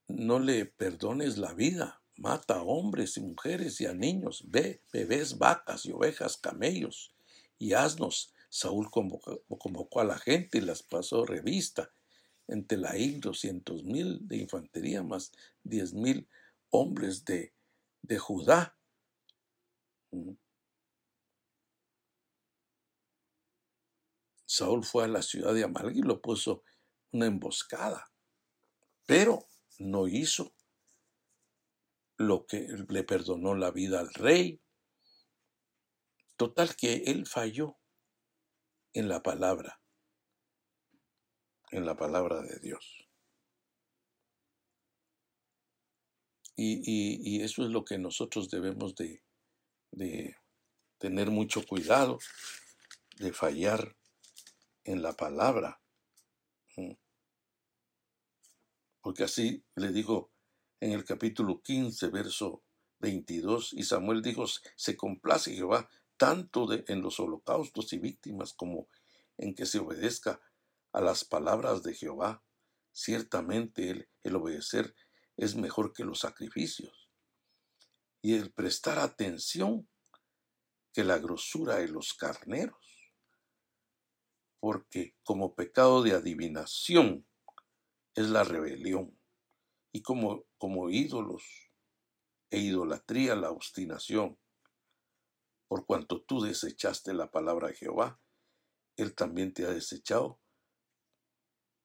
no 0.08 0.40
le 0.40 0.66
perdones 0.66 1.38
la 1.38 1.54
vida, 1.54 2.00
mata 2.16 2.54
a 2.54 2.62
hombres 2.62 3.16
y 3.16 3.20
mujeres 3.20 3.80
y 3.80 3.86
a 3.86 3.94
niños, 3.94 4.44
ve, 4.46 4.82
bebés, 4.92 5.38
vacas 5.38 5.86
y 5.86 5.92
ovejas, 5.92 6.36
camellos 6.36 7.14
y 7.58 7.72
asnos. 7.72 8.32
Saúl 8.48 8.88
convocó, 8.90 10.00
a 10.00 10.04
la 10.04 10.18
gente 10.18 10.58
y 10.58 10.60
las 10.60 10.82
pasó 10.82 11.24
revista. 11.26 11.92
En 12.46 12.66
Telaín 12.66 13.20
doscientos 13.20 13.84
mil 13.84 14.28
de 14.28 14.36
infantería 14.36 15.02
más 15.02 15.32
diez 15.62 15.94
mil 15.94 16.28
hombres 16.70 17.24
de, 17.24 17.52
de 18.02 18.18
Judá. 18.18 18.76
Mm. 20.12 20.34
Saúl 24.44 24.84
fue 24.84 25.04
a 25.04 25.08
la 25.08 25.22
ciudad 25.22 25.52
de 25.52 25.64
Amalek 25.64 25.96
y 25.96 26.02
lo 26.02 26.20
puso 26.20 26.62
una 27.10 27.26
emboscada, 27.26 28.12
pero 29.04 29.48
no 29.78 30.06
hizo 30.06 30.53
lo 32.16 32.46
que 32.46 32.66
le 32.88 33.04
perdonó 33.04 33.54
la 33.54 33.70
vida 33.70 34.00
al 34.00 34.12
rey. 34.14 34.60
Total 36.36 36.74
que 36.76 37.04
él 37.06 37.26
falló 37.26 37.78
en 38.92 39.08
la 39.08 39.22
palabra, 39.22 39.80
en 41.70 41.86
la 41.86 41.96
palabra 41.96 42.42
de 42.42 42.58
Dios. 42.60 43.08
Y, 46.56 47.42
eso 47.42 47.64
es 47.64 47.70
lo 47.70 47.84
que 47.84 47.98
nosotros 47.98 48.48
debemos 48.48 48.94
de, 48.94 49.24
de 49.90 50.36
tener 50.98 51.30
mucho 51.30 51.66
cuidado, 51.66 52.18
de 53.16 53.32
fallar 53.32 53.96
en 54.84 55.02
la 55.02 55.12
palabra. 55.14 55.80
Porque 59.00 59.24
así 59.24 59.64
le 59.74 59.92
digo 59.92 60.33
en 60.84 60.92
el 60.92 61.02
capítulo 61.06 61.62
15, 61.62 62.08
verso 62.08 62.62
22, 62.98 63.72
y 63.72 63.84
Samuel 63.84 64.20
dijo, 64.20 64.44
se 64.76 64.98
complace 64.98 65.54
Jehová 65.54 65.88
tanto 66.18 66.66
de, 66.66 66.84
en 66.88 67.00
los 67.00 67.18
holocaustos 67.20 67.94
y 67.94 67.98
víctimas 67.98 68.52
como 68.52 68.86
en 69.38 69.54
que 69.54 69.64
se 69.64 69.78
obedezca 69.78 70.42
a 70.92 71.00
las 71.00 71.24
palabras 71.24 71.82
de 71.82 71.94
Jehová. 71.94 72.44
Ciertamente 72.92 73.88
el, 73.88 74.10
el 74.24 74.36
obedecer 74.36 74.94
es 75.38 75.56
mejor 75.56 75.94
que 75.94 76.04
los 76.04 76.20
sacrificios. 76.20 77.08
Y 78.20 78.34
el 78.34 78.52
prestar 78.52 78.98
atención 78.98 79.88
que 80.92 81.02
la 81.02 81.16
grosura 81.16 81.76
de 81.76 81.88
los 81.88 82.12
carneros. 82.12 83.10
Porque 84.60 85.16
como 85.22 85.54
pecado 85.54 86.02
de 86.02 86.12
adivinación 86.12 87.26
es 88.14 88.28
la 88.28 88.44
rebelión. 88.44 89.18
Y 89.94 90.02
como, 90.02 90.44
como 90.58 90.90
ídolos 90.90 91.70
e 92.50 92.58
idolatría 92.58 93.36
la 93.36 93.52
obstinación 93.52 94.36
por 95.68 95.86
cuanto 95.86 96.20
tú 96.22 96.40
desechaste 96.40 97.14
la 97.14 97.30
palabra 97.30 97.68
de 97.68 97.74
Jehová, 97.74 98.20
Él 98.96 99.14
también 99.14 99.54
te 99.54 99.64
ha 99.64 99.70
desechado 99.70 100.40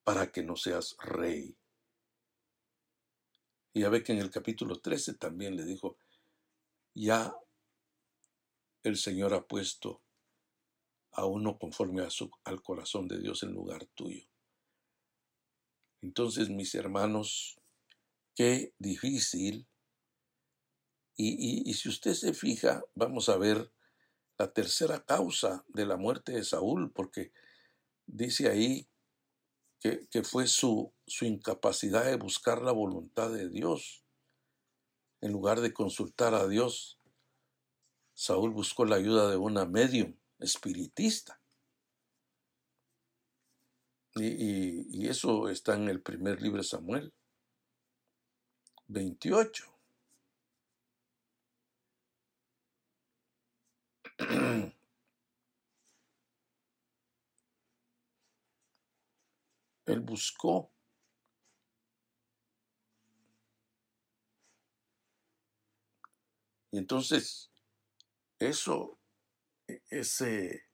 para 0.04 0.32
que 0.32 0.42
no 0.42 0.56
seas 0.56 0.98
rey. 0.98 1.56
Y 3.74 3.82
ya 3.82 3.90
ve 3.90 4.04
que 4.04 4.14
en 4.14 4.18
el 4.18 4.32
capítulo 4.32 4.82
13 4.82 5.14
también 5.14 5.56
le 5.56 5.64
dijo, 5.64 5.96
ya 6.96 7.32
el 8.82 8.98
Señor 8.98 9.36
ha 9.36 9.46
puesto 9.46 10.02
a 11.12 11.28
uno 11.28 11.60
conforme 11.60 12.10
su, 12.10 12.32
al 12.44 12.64
corazón 12.64 13.08
de 13.08 13.20
Dios 13.20 13.44
en 13.44 13.54
lugar 13.54 13.86
tuyo. 13.94 14.28
Entonces, 16.02 16.50
mis 16.50 16.74
hermanos, 16.74 17.59
qué 18.40 18.74
difícil 18.80 19.68
y, 21.18 21.74
si 21.74 21.90
usted 21.90 22.14
se 22.14 22.34
fija, 22.34 22.82
vamos 22.96 23.28
a 23.28 23.36
ver 23.36 23.74
la 24.38 24.54
tercera 24.54 25.04
causa 25.04 25.66
de 25.68 25.86
la 25.86 25.98
muerte 25.98 26.32
de 26.32 26.46
Saúl, 26.46 26.94
porque 26.94 27.34
dice 28.06 28.48
ahí 28.48 28.88
que, 29.82 30.08
que 30.08 30.24
fue 30.24 30.48
su, 30.48 30.94
su 31.06 31.26
incapacidad 31.26 32.06
de 32.06 32.16
buscar 32.16 32.62
la 32.62 32.72
voluntad 32.72 33.30
de 33.30 33.50
Dios. 33.50 34.06
En 35.20 35.34
lugar 35.34 35.60
de 35.60 35.74
consultar 35.74 36.34
a 36.34 36.48
Dios, 36.48 36.98
Saúl 38.14 38.52
buscó 38.52 38.86
la 38.86 38.96
ayuda 38.96 39.30
de 39.30 39.36
una 39.36 39.66
medium 39.66 40.18
espiritista. 40.40 41.42
Y, 44.16 44.88
y, 44.98 45.10
eso 45.10 45.50
está 45.50 45.76
en 45.76 45.90
el 45.90 46.02
primer 46.02 46.42
libro 46.42 46.60
de 46.60 46.68
Samuel 46.70 47.14
28. 48.90 49.66
Él 59.86 60.02
buscó 60.02 60.72
Y 66.72 66.78
entonces, 66.78 67.52
eso 68.38 69.00
e, 69.68 69.82
es 69.90 70.22
eh, 70.22 70.66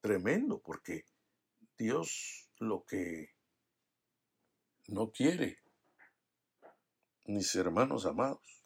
tremendo 0.00 0.60
porque 0.60 1.04
Dios 1.78 2.50
lo 2.58 2.84
que 2.84 3.30
no 4.88 5.10
quiere, 5.12 5.63
mis 7.24 7.54
hermanos 7.54 8.06
amados, 8.06 8.64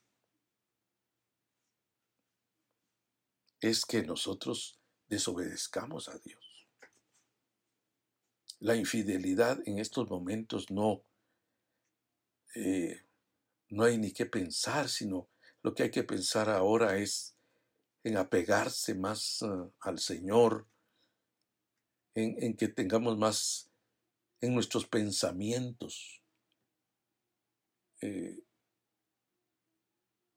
es 3.61 3.85
que 3.85 4.03
nosotros 4.03 4.79
desobedezcamos 5.09 6.09
a 6.09 6.19
Dios. 6.19 6.67
La 8.61 8.77
infidelidad 8.77 9.61
en 9.67 9.79
estos 9.79 10.09
momentos 10.11 10.71
no, 10.71 11.05
eh, 12.55 13.05
no 13.69 13.85
hay 13.85 13.99
ni 13.99 14.13
que 14.13 14.27
pensar, 14.27 14.89
sino 14.89 15.29
lo 15.63 15.75
que 15.75 15.85
hay 15.85 15.91
que 15.91 16.05
pensar 16.05 16.51
ahora 16.51 16.99
es 16.99 17.37
en 18.05 18.17
apegarse 18.17 18.95
más 18.95 19.43
uh, 19.43 19.73
al 19.81 19.99
Señor, 19.99 20.67
en, 22.15 22.57
que 22.57 22.67
tengamos 22.67 23.17
más 23.17 23.71
en 24.41 24.55
nuestros 24.55 24.87
pensamientos 24.87 26.21
eh, 28.01 28.43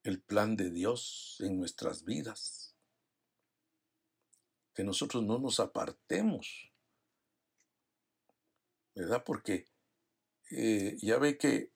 el 0.03 0.21
plan 0.21 0.55
de 0.55 0.71
Dios 0.71 1.37
en 1.39 1.57
nuestras 1.59 2.03
vidas 2.03 2.75
que 4.73 4.83
nosotros 4.83 5.23
no 5.23 5.37
nos 5.37 5.59
apartemos, 5.59 6.71
¿verdad? 8.95 9.23
Porque 9.25 9.67
eh, 10.51 10.97
ya 11.01 11.17
ve 11.17 11.37
que 11.37 11.71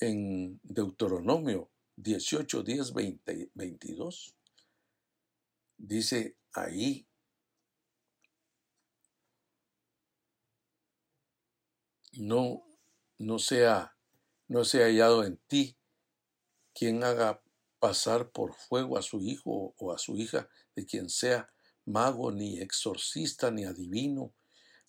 en 0.00 0.60
Deuteronomio 0.62 1.70
18, 1.96 2.62
10, 2.62 2.92
20, 2.92 3.50
22, 3.54 4.36
dice 5.78 6.36
ahí, 6.52 7.08
no, 12.12 12.64
no 13.18 13.38
sea, 13.38 13.96
no 14.48 14.64
sea 14.64 14.86
hallado 14.86 15.24
en 15.24 15.38
ti 15.46 15.76
quien 16.74 17.04
haga 17.04 17.40
pasar 17.78 18.30
por 18.30 18.54
fuego 18.54 18.98
a 18.98 19.02
su 19.02 19.22
hijo 19.22 19.74
o 19.78 19.92
a 19.92 19.98
su 19.98 20.16
hija, 20.16 20.48
de 20.74 20.86
quien 20.86 21.08
sea 21.08 21.50
mago, 21.84 22.32
ni 22.32 22.58
exorcista, 22.58 23.50
ni 23.50 23.64
adivino, 23.64 24.32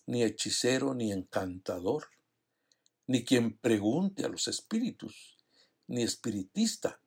ni 0.06 0.22
hechicero, 0.22 0.94
ni 0.94 1.12
encantador, 1.12 2.08
ni 3.06 3.24
quien 3.24 3.56
pregunte 3.58 4.24
a 4.24 4.28
los 4.28 4.48
espíritus, 4.48 5.36
ni 5.86 6.02
espiritista, 6.02 7.00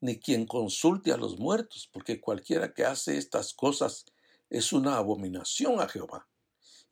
ni 0.00 0.18
quien 0.18 0.46
consulte 0.46 1.12
a 1.12 1.16
los 1.16 1.38
muertos, 1.38 1.88
porque 1.92 2.20
cualquiera 2.20 2.72
que 2.72 2.84
hace 2.84 3.18
estas 3.18 3.52
cosas 3.54 4.06
es 4.50 4.72
una 4.72 4.96
abominación 4.96 5.80
a 5.80 5.88
Jehová. 5.88 6.28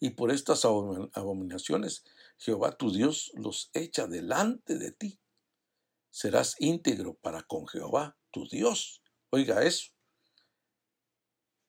Y 0.00 0.10
por 0.10 0.32
estas 0.32 0.64
abominaciones 0.64 2.04
Jehová 2.36 2.76
tu 2.76 2.90
Dios 2.90 3.30
los 3.34 3.70
echa 3.72 4.06
delante 4.06 4.76
de 4.76 4.90
ti. 4.92 5.18
Serás 6.14 6.54
íntegro 6.60 7.14
para 7.14 7.42
con 7.42 7.66
Jehová 7.66 8.16
tu 8.30 8.46
Dios. 8.46 9.02
Oiga 9.30 9.64
eso. 9.64 9.90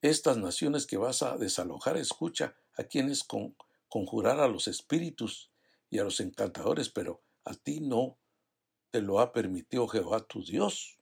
Estas 0.02 0.36
naciones 0.36 0.86
que 0.86 0.96
vas 0.96 1.24
a 1.24 1.36
desalojar, 1.36 1.96
escucha 1.96 2.54
a 2.76 2.84
quienes 2.84 3.24
con, 3.24 3.56
conjurar 3.88 4.38
a 4.38 4.46
los 4.46 4.68
espíritus 4.68 5.50
y 5.90 5.98
a 5.98 6.04
los 6.04 6.20
encantadores, 6.20 6.90
pero 6.90 7.24
a 7.44 7.54
ti 7.54 7.80
no 7.80 8.20
te 8.92 9.02
lo 9.02 9.18
ha 9.18 9.32
permitido 9.32 9.88
Jehová 9.88 10.24
tu 10.24 10.44
Dios. 10.44 11.00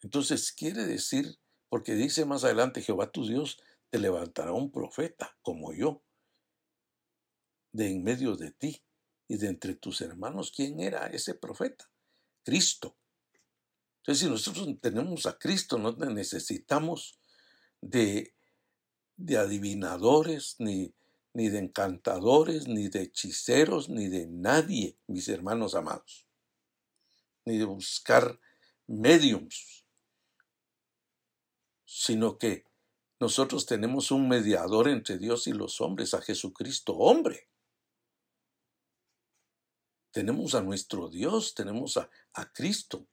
Entonces 0.00 0.50
quiere 0.52 0.86
decir, 0.86 1.38
porque 1.68 1.92
dice 1.92 2.24
más 2.24 2.44
adelante, 2.44 2.80
Jehová 2.80 3.10
tu 3.10 3.26
Dios 3.26 3.60
te 3.90 3.98
levantará 3.98 4.54
un 4.54 4.72
profeta 4.72 5.36
como 5.42 5.74
yo, 5.74 6.02
de 7.72 7.90
en 7.90 8.02
medio 8.02 8.34
de 8.34 8.50
ti 8.52 8.82
y 9.28 9.36
de 9.36 9.48
entre 9.48 9.74
tus 9.74 10.00
hermanos. 10.00 10.52
¿Quién 10.54 10.80
era 10.80 11.06
ese 11.06 11.34
profeta? 11.34 11.88
Cristo. 12.42 12.96
Entonces, 13.98 14.24
si 14.24 14.30
nosotros 14.30 14.68
tenemos 14.80 15.26
a 15.26 15.38
Cristo, 15.38 15.78
no 15.78 15.92
necesitamos 15.92 17.20
de, 17.82 18.34
de 19.16 19.36
adivinadores, 19.36 20.56
ni, 20.58 20.94
ni 21.34 21.50
de 21.50 21.58
encantadores, 21.58 22.66
ni 22.66 22.88
de 22.88 23.02
hechiceros, 23.02 23.90
ni 23.90 24.08
de 24.08 24.26
nadie, 24.26 24.96
mis 25.06 25.28
hermanos 25.28 25.74
amados, 25.74 26.26
ni 27.44 27.58
de 27.58 27.64
buscar 27.64 28.40
mediums, 28.86 29.84
sino 31.84 32.38
que 32.38 32.64
nosotros 33.20 33.66
tenemos 33.66 34.10
un 34.10 34.28
mediador 34.28 34.88
entre 34.88 35.18
Dios 35.18 35.46
y 35.48 35.52
los 35.52 35.80
hombres, 35.80 36.14
a 36.14 36.22
Jesucristo 36.22 36.94
hombre. 36.94 37.48
Tenemos 40.10 40.54
a 40.54 40.62
nuestro 40.62 41.08
Dios, 41.08 41.54
tenemos 41.54 41.96
a, 41.96 42.10
a 42.34 42.52
Cristo. 42.52 43.06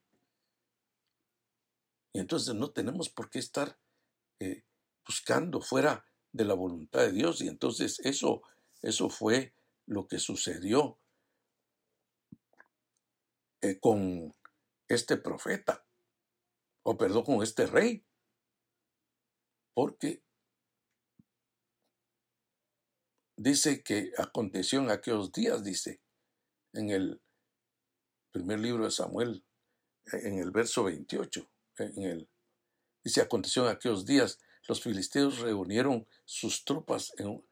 Y 2.14 2.20
entonces 2.20 2.56
no 2.56 2.72
tenemos 2.72 3.10
por 3.10 3.30
qué 3.30 3.40
estar 3.40 3.78
eh, 4.40 4.64
buscando 5.06 5.62
fuera 5.62 6.06
de 6.32 6.46
la 6.46 6.54
voluntad 6.54 7.02
de 7.02 7.12
Dios. 7.12 7.42
Y 7.42 7.48
entonces 7.48 8.00
eso, 8.00 8.42
eso 8.82 9.10
fue 9.10 9.54
lo 9.86 10.08
que 10.08 10.20
sucedió 10.20 11.00
eh, 13.62 13.80
con 13.80 14.34
este 14.88 15.18
profeta, 15.18 15.86
o 16.84 16.98
perdón, 16.98 17.24
con 17.24 17.44
este 17.44 17.66
rey. 17.66 18.06
Porque 19.74 20.24
dice 23.36 23.84
que 23.84 24.12
aconteció 24.18 24.80
en 24.80 24.90
aquellos 24.90 25.32
días, 25.32 25.64
dice, 25.64 26.02
en 26.76 26.90
el 26.90 27.22
primer 28.32 28.60
libro 28.60 28.86
de 28.86 28.92
Samuel, 28.92 29.44
en 30.12 30.40
el 30.40 30.52
verso 30.52 30.84
28, 30.84 31.50
en 31.80 32.04
el, 32.04 32.30
dice, 33.04 33.22
aconteció 33.22 33.64
en 33.64 33.76
aquellos 33.76 34.06
días, 34.06 34.40
los 34.68 34.82
filisteos 34.82 35.40
reunieron 35.40 36.08
sus 36.26 36.66
tropas 36.66 37.14
en, 37.18 37.44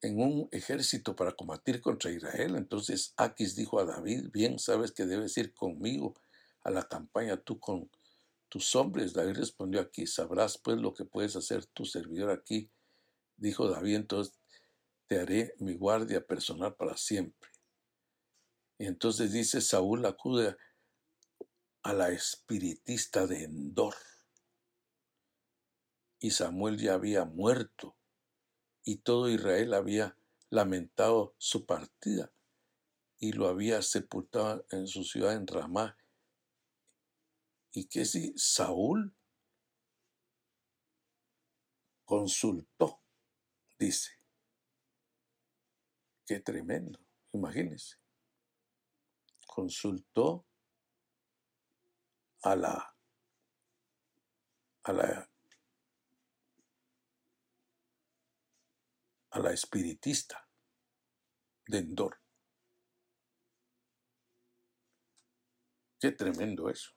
en 0.00 0.20
un 0.20 0.48
ejército 0.52 1.14
para 1.14 1.32
combatir 1.32 1.80
contra 1.80 2.10
Israel. 2.10 2.56
Entonces 2.56 3.12
Aquis 3.16 3.54
dijo 3.56 3.78
a 3.78 3.84
David, 3.84 4.30
bien 4.32 4.58
sabes 4.58 4.92
que 4.92 5.06
debes 5.06 5.36
ir 5.36 5.52
conmigo 5.54 6.14
a 6.62 6.70
la 6.70 6.82
campaña 6.88 7.36
tú 7.36 7.60
con 7.60 7.90
tus 8.48 8.74
hombres. 8.74 9.12
David 9.12 9.36
respondió 9.36 9.80
aquí, 9.80 10.06
sabrás 10.06 10.58
pues 10.58 10.78
lo 10.78 10.94
que 10.94 11.04
puedes 11.04 11.36
hacer 11.36 11.66
tu 11.66 11.84
servidor 11.84 12.30
aquí. 12.30 12.70
Dijo 13.36 13.68
David, 13.68 13.96
entonces 13.96 14.34
te 15.06 15.18
haré 15.18 15.54
mi 15.58 15.74
guardia 15.74 16.26
personal 16.26 16.74
para 16.74 16.96
siempre. 16.96 17.53
Y 18.78 18.86
entonces 18.86 19.32
dice, 19.32 19.60
Saúl 19.60 20.04
acude 20.04 20.56
a 21.82 21.92
la 21.92 22.10
espiritista 22.10 23.26
de 23.26 23.44
Endor. 23.44 23.94
Y 26.18 26.30
Samuel 26.30 26.78
ya 26.78 26.94
había 26.94 27.24
muerto 27.24 27.96
y 28.82 28.96
todo 28.98 29.28
Israel 29.28 29.74
había 29.74 30.16
lamentado 30.50 31.34
su 31.38 31.66
partida 31.66 32.32
y 33.18 33.32
lo 33.32 33.48
había 33.48 33.80
sepultado 33.82 34.66
en 34.70 34.86
su 34.86 35.04
ciudad 35.04 35.34
en 35.34 35.46
Ramá. 35.46 35.96
Y 37.72 37.86
que 37.86 38.04
si 38.04 38.32
Saúl 38.36 39.14
consultó, 42.04 43.02
dice, 43.78 44.12
qué 46.26 46.40
tremendo, 46.40 47.00
imagínense, 47.32 47.96
consultó 49.54 50.44
a 52.42 52.56
la, 52.56 52.96
a 54.82 54.92
la, 54.92 55.30
a 59.30 59.38
la 59.38 59.52
espiritista 59.52 60.44
de 61.68 61.78
Endor. 61.78 62.20
Qué 66.00 66.10
tremendo 66.10 66.68
eso. 66.68 66.90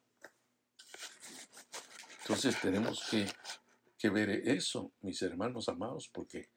Entonces 2.22 2.60
tenemos 2.60 3.08
que, 4.00 4.10
ver 4.10 4.30
eso, 4.30 4.92
mis 5.02 5.22
hermanos 5.22 5.70
amados, 5.70 6.10
porque 6.10 6.50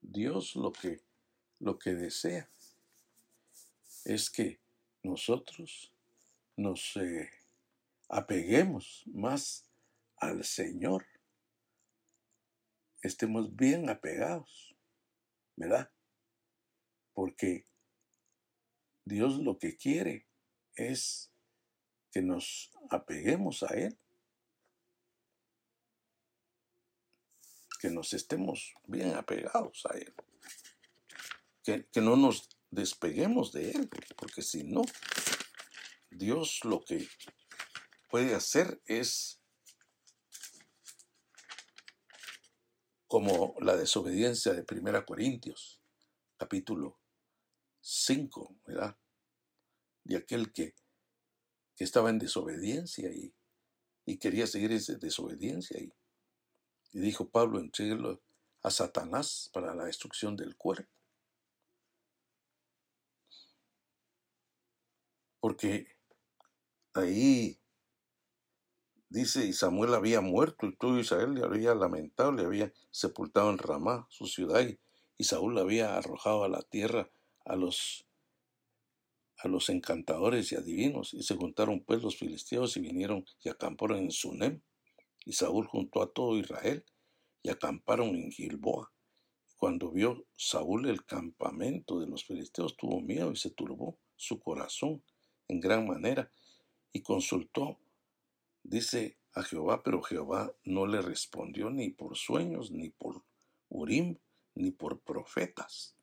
Dios 0.00 0.54
lo 0.54 0.70
que, 0.70 1.02
lo 1.58 1.76
que 1.76 1.94
desea 1.94 2.48
es 4.04 4.30
que 4.30 4.59
nosotros 5.02 5.92
nos 6.56 6.96
eh, 6.96 7.30
apeguemos 8.08 9.04
más 9.06 9.70
al 10.16 10.44
Señor, 10.44 11.06
estemos 13.02 13.54
bien 13.56 13.88
apegados, 13.88 14.76
¿verdad? 15.56 15.90
Porque 17.14 17.64
Dios 19.04 19.38
lo 19.38 19.58
que 19.58 19.76
quiere 19.76 20.26
es 20.74 21.32
que 22.12 22.22
nos 22.22 22.70
apeguemos 22.90 23.62
a 23.62 23.74
Él. 23.74 23.98
que 27.80 27.90
nos 27.90 28.12
estemos 28.12 28.74
bien 28.86 29.14
apegados 29.14 29.86
a 29.90 29.96
Él, 29.96 30.14
que, 31.64 32.00
no 32.02 32.14
nos 32.14 32.46
despeguemos 32.70 33.52
de 33.52 33.70
Él, 33.70 33.88
porque 34.16 34.42
si 34.42 34.64
no, 34.64 34.82
Dios 36.10 36.60
lo 36.64 36.80
que 36.80 37.08
puede 38.10 38.34
hacer 38.34 38.80
es 38.86 39.40
como 43.06 43.54
la 43.60 43.76
desobediencia 43.76 44.52
de 44.52 44.64
1 44.68 45.04
Corintios, 45.04 45.80
capítulo 46.36 46.98
5, 47.80 48.56
¿verdad? 48.66 48.96
De 50.04 50.16
aquel 50.16 50.52
que, 50.52 50.74
que 51.76 51.84
estaba 51.84 52.10
en 52.10 52.18
desobediencia 52.18 53.10
y, 53.12 53.34
y 54.06 54.18
quería 54.18 54.46
seguir 54.46 54.72
esa 54.72 54.94
desobediencia 54.94 55.80
y 55.80 55.92
y 56.92 57.00
dijo 57.00 57.30
Pablo, 57.30 57.60
entréguelo 57.60 58.20
a 58.62 58.70
Satanás 58.70 59.50
para 59.52 59.74
la 59.74 59.84
destrucción 59.84 60.36
del 60.36 60.56
cuerpo. 60.56 60.90
Porque 65.40 65.86
ahí 66.94 67.58
dice, 69.08 69.46
y 69.46 69.52
Samuel 69.52 69.94
había 69.94 70.20
muerto, 70.20 70.66
y 70.66 70.76
todo 70.76 70.98
Israel 70.98 71.34
le 71.34 71.44
había 71.44 71.74
lamentado, 71.74 72.32
le 72.32 72.44
había 72.44 72.72
sepultado 72.90 73.50
en 73.50 73.58
Ramá, 73.58 74.06
su 74.08 74.26
ciudad, 74.26 74.66
y, 74.66 74.78
Saúl 75.24 75.54
le 75.54 75.60
había 75.60 75.96
arrojado 75.96 76.44
a 76.44 76.48
la 76.48 76.62
tierra 76.62 77.10
a 77.44 77.54
los 77.54 78.06
a 79.42 79.48
los 79.48 79.70
encantadores 79.70 80.52
y 80.52 80.56
adivinos, 80.56 81.14
y 81.14 81.22
se 81.22 81.34
juntaron 81.34 81.80
pues 81.80 82.02
los 82.02 82.16
filisteos 82.16 82.76
y 82.76 82.80
vinieron 82.80 83.24
y 83.42 83.48
acamparon 83.48 83.98
en 83.98 84.10
Sunem. 84.10 84.60
Y 85.24 85.32
Saúl 85.32 85.66
juntó 85.66 86.02
a 86.02 86.12
todo 86.12 86.38
Israel 86.38 86.84
y 87.42 87.48
acamparon 87.48 88.08
en 88.16 88.30
Gilboa. 88.30 88.92
cuando 89.56 89.90
vio 89.90 90.26
Saúl 90.36 90.88
el 90.88 91.04
campamento 91.04 92.00
de 92.00 92.06
los 92.06 92.24
filisteos, 92.24 92.76
tuvo 92.76 93.00
miedo 93.00 93.32
y 93.32 93.36
se 93.36 93.50
turbó 93.50 93.98
su 94.16 94.40
corazón 94.40 95.02
en 95.50 95.60
gran 95.60 95.86
manera 95.86 96.30
y 96.92 97.02
consultó, 97.02 97.78
dice 98.62 99.16
a 99.34 99.42
Jehová, 99.42 99.82
pero 99.82 100.02
Jehová 100.02 100.52
no 100.64 100.86
le 100.86 101.02
respondió 101.02 101.70
ni 101.70 101.90
por 101.90 102.16
sueños, 102.16 102.70
ni 102.70 102.90
por 102.90 103.22
Urim, 103.68 104.16
ni 104.54 104.70
por 104.70 105.00
profetas. 105.00 105.94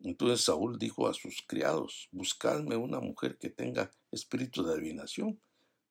Entonces 0.00 0.44
Saúl 0.44 0.78
dijo 0.78 1.08
a 1.08 1.14
sus 1.14 1.42
criados, 1.46 2.08
buscadme 2.12 2.76
una 2.76 3.00
mujer 3.00 3.38
que 3.38 3.50
tenga 3.50 3.90
espíritu 4.10 4.62
de 4.62 4.74
adivinación, 4.74 5.40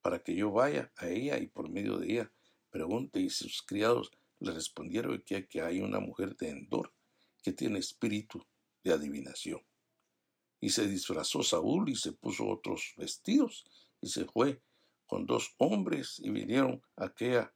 para 0.02 0.20
que 0.20 0.36
yo 0.36 0.52
vaya 0.52 0.92
a 0.98 1.08
ella 1.08 1.40
y 1.40 1.48
por 1.48 1.70
medio 1.70 1.98
de 1.98 2.12
ella 2.12 2.32
pregunte. 2.70 3.20
Y 3.20 3.32
sus 3.32 3.64
criados 3.64 4.12
le 4.40 4.52
respondieron 4.52 5.24
que, 5.24 5.48
hay 5.62 5.80
una 5.80 6.00
mujer 6.00 6.36
de 6.38 6.50
Endor 6.50 6.94
que 7.42 7.54
tiene 7.54 7.80
espíritu 7.80 8.46
de 8.84 8.94
adivinación. 8.94 9.62
Y 10.60 10.70
se 10.70 10.88
disfrazó 10.88 11.44
Saúl 11.44 11.90
y 11.90 11.96
se 11.96 12.14
puso 12.14 12.48
otros 12.48 12.94
vestidos 12.98 13.66
y 14.02 14.08
se 14.08 14.26
fue 14.26 14.62
con 15.06 15.26
dos 15.26 15.54
hombres 15.58 16.20
y 16.24 16.30
vinieron 16.30 16.82
a 16.96 17.06
aquella 17.06 17.54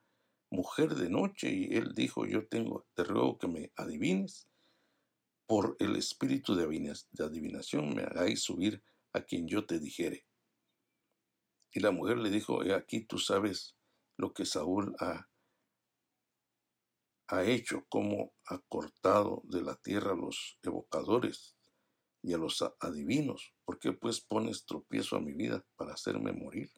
mujer 0.52 0.95
de 0.95 1.10
noche 1.10 1.50
y 1.52 1.76
él 1.76 1.93
dijo, 1.95 2.26
yo 2.26 2.47
tengo, 2.47 2.86
te 2.93 3.04
ruego 3.04 3.38
que 3.38 3.47
me 3.47 3.72
adivines. 3.76 4.47
Por 5.47 5.76
el 5.80 5.95
espíritu 5.95 6.56
de 6.56 6.64
adivinación 7.24 7.95
me 7.95 8.04
hagáis 8.04 8.41
subir 8.41 8.84
a 9.14 9.22
quien 9.22 9.47
yo 9.47 9.66
te 9.66 9.80
dijere. 9.80 10.26
Y 11.72 11.80
la 11.80 11.91
mujer 11.91 12.18
le 12.18 12.30
dijo, 12.30 12.64
he 12.64 12.74
aquí 12.74 13.02
tú 13.02 13.18
sabes 13.18 13.76
lo 14.18 14.34
que 14.34 14.45
Saúl 14.45 14.95
ha 15.00 15.30
ha 17.30 17.43
hecho, 17.43 17.86
como 17.89 18.34
ha 18.47 18.58
cortado 18.58 19.43
de 19.45 19.62
la 19.62 19.76
tierra 19.76 20.16
los 20.16 20.58
evocadores 20.64 21.56
y 22.22 22.34
a 22.34 22.38
los 22.38 22.63
adivinos. 22.80 23.53
¿Por 23.65 23.80
qué 23.80 23.93
pues 23.93 24.20
pones 24.22 24.65
tropiezo 24.65 25.15
a 25.15 25.22
mi 25.22 25.34
vida 25.34 25.65
para 25.76 25.93
hacerme 25.93 26.32
morir? 26.34 26.70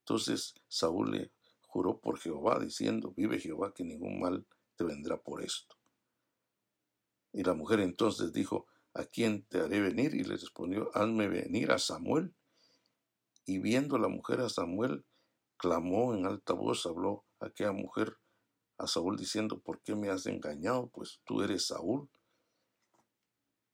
Entonces 0.00 0.54
Saúl 0.68 1.10
le 1.10 1.32
juró 1.66 1.98
por 1.98 2.18
Jehová, 2.18 2.58
diciendo, 2.58 3.12
vive 3.16 3.38
Jehová 3.38 3.74
que 3.74 3.84
ningún 3.84 4.20
mal 4.20 4.46
te 4.76 4.84
vendrá 4.84 5.16
por 5.16 5.42
esto. 5.42 5.76
Y 7.32 7.42
la 7.42 7.54
mujer 7.54 7.80
entonces 7.80 8.32
dijo, 8.32 8.66
¿a 8.94 9.04
quién 9.04 9.42
te 9.44 9.60
haré 9.60 9.80
venir? 9.80 10.14
Y 10.14 10.24
le 10.24 10.36
respondió, 10.36 10.90
hazme 10.94 11.28
venir 11.28 11.70
a 11.70 11.78
Samuel. 11.78 12.34
Y 13.44 13.58
viendo 13.58 13.98
la 13.98 14.08
mujer 14.08 14.40
a 14.40 14.48
Samuel, 14.48 15.04
clamó 15.56 16.14
en 16.14 16.24
alta 16.26 16.54
voz, 16.54 16.86
habló 16.86 17.24
aquella 17.40 17.72
mujer 17.72 18.16
a 18.78 18.86
Saúl 18.86 19.16
diciendo, 19.16 19.58
¿por 19.58 19.80
qué 19.80 19.94
me 19.94 20.10
has 20.10 20.26
engañado? 20.26 20.88
Pues 20.88 21.20
tú 21.24 21.42
eres 21.42 21.66
Saúl. 21.66 22.08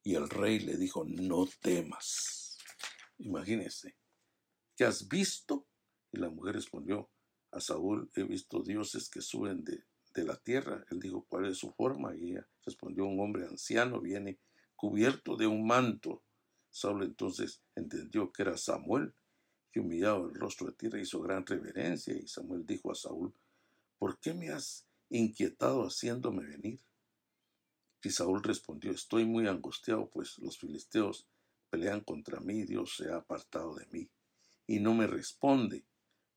Y 0.02 0.14
el 0.14 0.28
rey 0.28 0.58
le 0.58 0.76
dijo, 0.76 1.04
no 1.04 1.46
temas. 1.60 2.58
Imagínese, 3.18 3.96
¿qué 4.76 4.84
has 4.84 5.06
visto? 5.08 5.66
Y 6.10 6.18
la 6.18 6.28
mujer 6.28 6.56
respondió, 6.56 7.10
a 7.52 7.60
Saúl 7.60 8.10
he 8.16 8.24
visto 8.24 8.62
dioses 8.62 9.08
que 9.08 9.20
suben 9.20 9.62
de, 9.62 9.84
de 10.14 10.24
la 10.24 10.36
tierra. 10.36 10.84
Él 10.90 10.98
dijo, 10.98 11.24
¿cuál 11.28 11.46
es 11.46 11.58
su 11.58 11.72
forma? 11.72 12.16
Y 12.16 12.32
ella 12.32 12.48
respondió, 12.64 13.04
un 13.04 13.20
hombre 13.20 13.46
anciano 13.46 14.00
viene 14.00 14.38
cubierto 14.74 15.36
de 15.36 15.46
un 15.46 15.66
manto. 15.66 16.24
Saúl 16.70 17.04
entonces 17.04 17.62
entendió 17.76 18.32
que 18.32 18.42
era 18.42 18.56
Samuel, 18.56 19.14
y 19.74 19.78
humillado 19.80 20.28
el 20.28 20.34
rostro 20.34 20.66
de 20.66 20.74
tierra 20.74 21.00
hizo 21.00 21.20
gran 21.20 21.46
reverencia. 21.46 22.14
Y 22.14 22.26
Samuel 22.26 22.66
dijo 22.66 22.90
a 22.90 22.94
Saúl, 22.94 23.32
¿por 23.98 24.18
qué 24.18 24.34
me 24.34 24.50
has 24.50 24.86
inquietado 25.08 25.84
haciéndome 25.84 26.44
venir? 26.44 26.80
Y 28.02 28.10
Saúl 28.10 28.42
respondió, 28.42 28.90
estoy 28.90 29.24
muy 29.24 29.46
angustiado, 29.46 30.10
pues 30.10 30.38
los 30.38 30.58
filisteos 30.58 31.28
pelean 31.70 32.00
contra 32.00 32.40
mí, 32.40 32.64
Dios 32.64 32.96
se 32.96 33.10
ha 33.10 33.16
apartado 33.16 33.74
de 33.76 33.86
mí, 33.86 34.10
y 34.66 34.80
no 34.80 34.92
me 34.92 35.06
responde, 35.06 35.86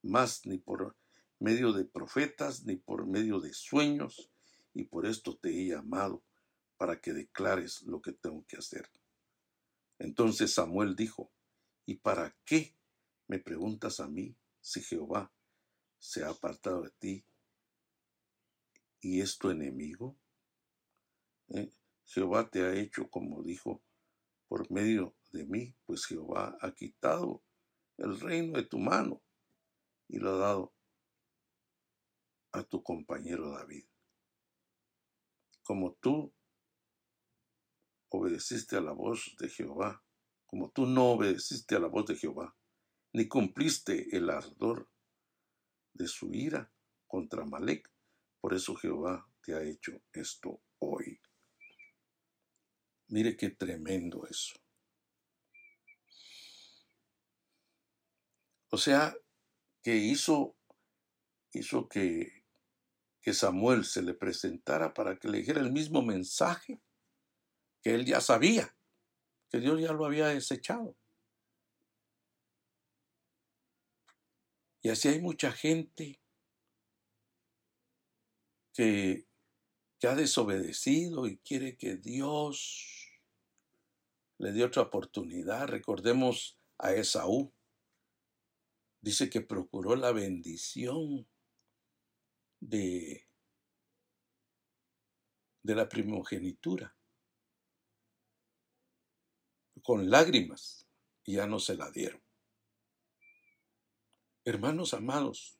más 0.03 0.45
ni 0.45 0.59
por 0.59 0.95
medio 1.39 1.74
de 1.74 1.86
profetas, 1.86 2.66
ni 2.66 2.76
por 2.76 3.07
medio 3.07 3.39
de 3.39 3.53
sueños, 3.53 4.30
y 4.74 4.84
por 4.84 5.07
esto 5.07 5.36
te 5.36 5.49
he 5.49 5.68
llamado, 5.68 6.24
para 6.78 7.01
que 7.01 7.13
declares 7.13 7.82
lo 7.84 8.01
que 8.01 8.11
tengo 8.11 8.45
que 8.45 8.57
hacer. 8.57 8.89
Entonces 9.97 10.53
Samuel 10.53 10.95
dijo, 10.95 11.32
¿y 11.86 11.95
para 11.95 12.36
qué 12.45 12.76
me 13.28 13.39
preguntas 13.39 13.99
a 13.99 14.07
mí 14.07 14.36
si 14.61 14.82
Jehová 14.82 15.32
se 15.97 16.24
ha 16.24 16.30
apartado 16.30 16.84
de 16.84 16.91
ti 16.91 17.26
y 19.01 19.22
es 19.22 19.38
tu 19.38 19.49
enemigo? 19.49 20.16
¿Eh? 21.50 21.72
Jehová 22.06 22.50
te 22.50 22.64
ha 22.64 22.74
hecho 22.74 23.10
como 23.10 23.43
dijo 23.43 23.84
por 24.48 24.70
medio 24.72 25.16
de 25.32 25.46
mí, 25.46 25.76
pues 25.86 26.06
Jehová 26.06 26.58
ha 26.62 26.74
quitado 26.74 27.43
el 27.98 28.20
reino 28.20 28.58
de 28.58 28.64
tu 28.64 28.78
mano 28.78 29.22
y 30.08 30.20
lo 30.20 30.36
ha 30.36 30.38
dado 30.38 30.74
a 32.52 32.64
tu 32.64 32.84
compañero 32.84 33.52
David. 33.52 33.86
Como 35.64 35.93
tú 35.96 36.34
obedeciste 38.10 38.78
a 38.78 38.82
la 38.82 38.91
voz 38.91 39.36
de 39.39 39.50
Jehová, 39.50 40.04
como 40.46 40.70
tú 40.72 40.86
no 40.86 41.12
obedeciste 41.12 41.76
a 41.76 41.80
la 41.80 41.88
voz 41.88 42.06
de 42.06 42.16
Jehová, 42.16 42.56
ni 43.14 43.28
cumpliste 43.28 44.16
el 44.16 44.30
ardor 44.30 44.89
de 45.93 46.08
su 46.08 46.34
ira 46.34 46.72
contra 47.08 47.46
Malek, 47.46 47.91
por 48.39 48.54
eso 48.54 48.76
Jehová 48.76 49.28
te 49.41 49.56
ha 49.56 49.64
hecho 49.64 50.02
esto 50.14 50.62
hoy. 50.80 51.20
Mire 53.08 53.38
qué 53.38 53.49
tremendo 53.51 54.26
eso. 54.28 54.56
O 58.70 58.78
sea, 58.78 59.16
que 59.82 59.95
hizo, 59.95 60.56
hizo 61.53 61.88
que, 61.88 62.43
que 63.22 63.34
Samuel 63.34 63.86
se 63.86 64.01
le 64.01 64.14
presentara 64.14 64.93
para 64.93 65.18
que 65.18 65.28
le 65.30 65.38
dijera 65.38 65.62
el 65.62 65.72
mismo 65.72 66.01
mensaje 66.01 66.82
que 67.82 67.93
él 67.93 68.06
ya 68.06 68.20
sabía, 68.20 68.76
que 69.49 69.60
Dios 69.60 69.80
ya 69.80 69.93
lo 69.93 70.06
había 70.06 70.28
desechado. 70.28 70.97
Y 74.82 74.89
así 74.89 75.08
hay 75.08 75.20
mucha 75.20 75.51
gente 75.51 76.20
que, 78.72 79.26
ha 80.03 80.14
desobedecido 80.14 81.26
y 81.26 81.38
quiere 81.38 81.78
que 81.78 81.95
Dios 81.95 82.95
le 84.38 84.51
dé 84.51 84.63
otra 84.63 84.83
oportunidad. 84.83 85.67
Recordemos 85.67 86.59
a 86.77 86.93
Esaú. 86.93 87.53
Dice 89.01 89.29
que 89.29 89.41
procuró 89.41 89.95
la 89.95 90.11
bendición 90.11 91.27
de, 92.59 93.27
de 95.61 95.75
la 95.75 95.88
primogenitura 95.88 96.95
con 99.83 100.09
lágrimas 100.09 100.88
y 101.23 101.36
ya 101.36 101.45
no 101.45 101.59
se 101.59 101.75
la 101.75 101.91
dieron. 101.91 102.21
Hermanos 104.43 104.95
amados, 104.95 105.59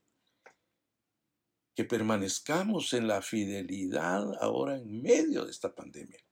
que 1.76 1.84
permanezcamos 1.84 2.94
en 2.94 3.08
la 3.08 3.22
fidelidad 3.22 4.42
ahora 4.42 4.78
en 4.78 5.02
medio 5.02 5.46
de 5.46 5.52
esta 5.52 5.76
pandemia. 5.76 6.25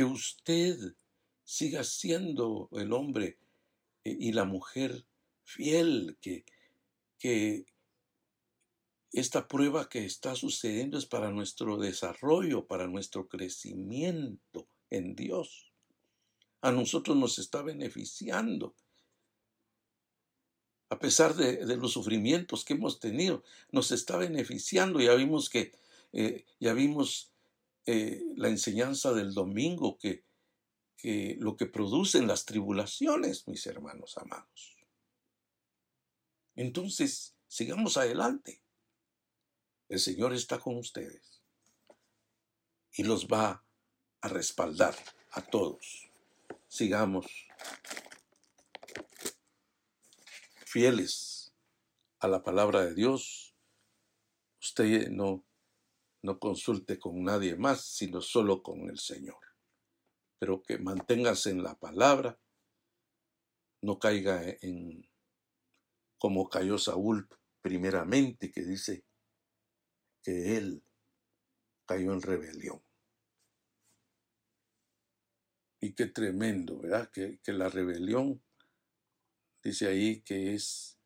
Que 0.00 0.04
usted 0.04 0.78
siga 1.44 1.84
siendo 1.84 2.70
el 2.72 2.94
hombre 2.94 3.36
eh, 4.02 4.16
y 4.18 4.32
la 4.32 4.46
mujer 4.46 5.04
fiel, 5.44 6.16
que, 6.22 6.46
que 7.18 7.66
esta 9.12 9.46
prueba 9.46 9.90
que 9.90 10.06
está 10.06 10.34
sucediendo 10.36 10.96
es 10.96 11.04
para 11.04 11.30
nuestro 11.30 11.76
desarrollo, 11.76 12.66
para 12.66 12.86
nuestro 12.86 13.28
crecimiento 13.28 14.66
en 14.88 15.14
Dios. 15.14 15.70
A 16.62 16.72
nosotros 16.72 17.14
nos 17.18 17.38
está 17.38 17.60
beneficiando 17.60 18.74
a 20.88 20.98
pesar 20.98 21.34
de, 21.34 21.76
los 21.76 21.92
sufrimientos 21.92 22.64
que 22.64 22.72
hemos 22.72 23.00
tenido, 23.00 23.44
nos 23.70 23.92
está 23.92 24.16
beneficiando. 24.16 24.98
Ya 24.98 25.14
vimos 25.14 25.50
que, 25.50 25.72
eh, 26.14 26.46
ya 26.58 26.72
vimos 26.72 27.30
eh, 27.86 28.22
la 28.36 28.48
enseñanza 28.48 29.12
del 29.12 29.34
domingo, 29.34 29.98
que, 29.98 30.24
que 30.96 31.36
lo 31.38 31.56
que 31.56 31.66
producen 31.66 32.26
las 32.26 32.44
tribulaciones, 32.44 33.48
mis 33.48 33.66
hermanos 33.66 34.16
amados. 34.18 34.76
Entonces, 36.56 37.36
sigamos 37.48 37.96
adelante. 37.96 38.62
El 39.88 39.98
Señor 39.98 40.34
está 40.34 40.58
con 40.58 40.76
ustedes 40.76 41.42
y 42.92 43.02
los 43.02 43.26
va 43.26 43.64
a 44.20 44.28
respaldar 44.28 44.94
a 45.32 45.42
todos. 45.42 46.10
Sigamos 46.68 47.26
fieles 50.64 51.52
a 52.20 52.28
la 52.28 52.42
palabra 52.42 52.84
de 52.84 52.94
Dios, 52.94 53.56
usted 54.60 55.08
no, 55.08 55.44
no 56.22 56.38
consulte 56.38 56.98
con 56.98 57.22
nadie 57.22 57.56
más, 57.56 57.84
sino 57.84 58.20
solo 58.20 58.62
con 58.62 58.88
el 58.90 58.98
Señor. 58.98 59.40
Pero 60.38 60.62
que 60.62 60.78
mantengas 60.78 61.46
en 61.46 61.62
la 61.62 61.74
palabra, 61.78 62.38
no 63.82 63.98
caiga 63.98 64.42
en 64.60 65.08
como 66.18 66.50
cayó 66.50 66.76
Saúl 66.76 67.28
primeramente, 67.62 68.50
que 68.50 68.62
dice 68.62 69.04
que 70.22 70.56
él 70.58 70.84
cayó 71.86 72.12
en 72.12 72.20
rebelión. 72.20 72.82
Y 75.80 75.94
qué 75.94 76.06
tremendo, 76.06 76.78
¿verdad? 76.78 77.10
Que, 77.10 77.40
que 77.42 77.52
la 77.54 77.70
rebelión, 77.70 78.42
dice 79.62 79.88
ahí 79.88 80.20
que 80.20 80.54
es 80.54 80.98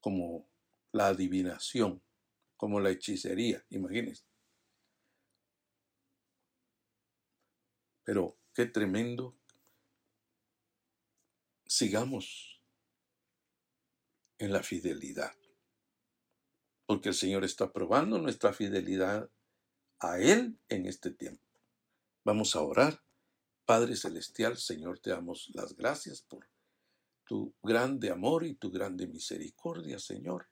como 0.00 0.48
la 0.92 1.08
adivinación, 1.08 2.02
como 2.56 2.80
la 2.80 2.90
hechicería, 2.90 3.64
imagínense. 3.68 4.25
Pero 8.06 8.38
qué 8.54 8.66
tremendo. 8.66 9.34
Sigamos 11.66 12.62
en 14.38 14.52
la 14.52 14.62
fidelidad. 14.62 15.34
Porque 16.86 17.08
el 17.08 17.16
Señor 17.16 17.44
está 17.44 17.72
probando 17.72 18.18
nuestra 18.18 18.52
fidelidad 18.52 19.28
a 19.98 20.20
Él 20.20 20.56
en 20.68 20.86
este 20.86 21.10
tiempo. 21.10 21.42
Vamos 22.24 22.54
a 22.54 22.62
orar. 22.62 23.02
Padre 23.64 23.96
Celestial, 23.96 24.56
Señor, 24.56 25.00
te 25.00 25.10
damos 25.10 25.50
las 25.52 25.74
gracias 25.74 26.22
por 26.22 26.48
tu 27.24 27.52
grande 27.60 28.10
amor 28.12 28.44
y 28.44 28.54
tu 28.54 28.70
grande 28.70 29.08
misericordia, 29.08 29.98
Señor. 29.98 30.48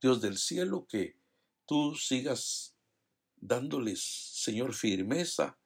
Dios 0.00 0.20
del 0.20 0.38
cielo, 0.38 0.86
que 0.86 1.18
tú 1.66 1.96
sigas 1.96 2.76
dándoles, 3.34 4.00
Señor, 4.04 4.72
firmeza 4.72 5.58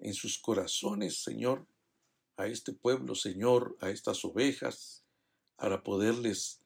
en 0.00 0.14
sus 0.14 0.38
corazones, 0.38 1.22
Señor, 1.22 1.66
a 2.36 2.46
este 2.46 2.72
pueblo, 2.72 3.14
Señor, 3.14 3.76
a 3.80 3.90
estas 3.90 4.24
ovejas, 4.24 5.04
para 5.56 5.82
poderles 5.82 6.60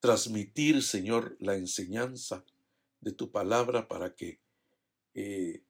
transmitir, 0.00 0.82
Señor, 0.82 1.36
la 1.40 1.56
enseñanza 1.56 2.44
de 3.00 3.12
tu 3.12 3.30
palabra 3.30 3.88
para 3.88 4.14
que 4.14 4.40
eh, 5.14 5.62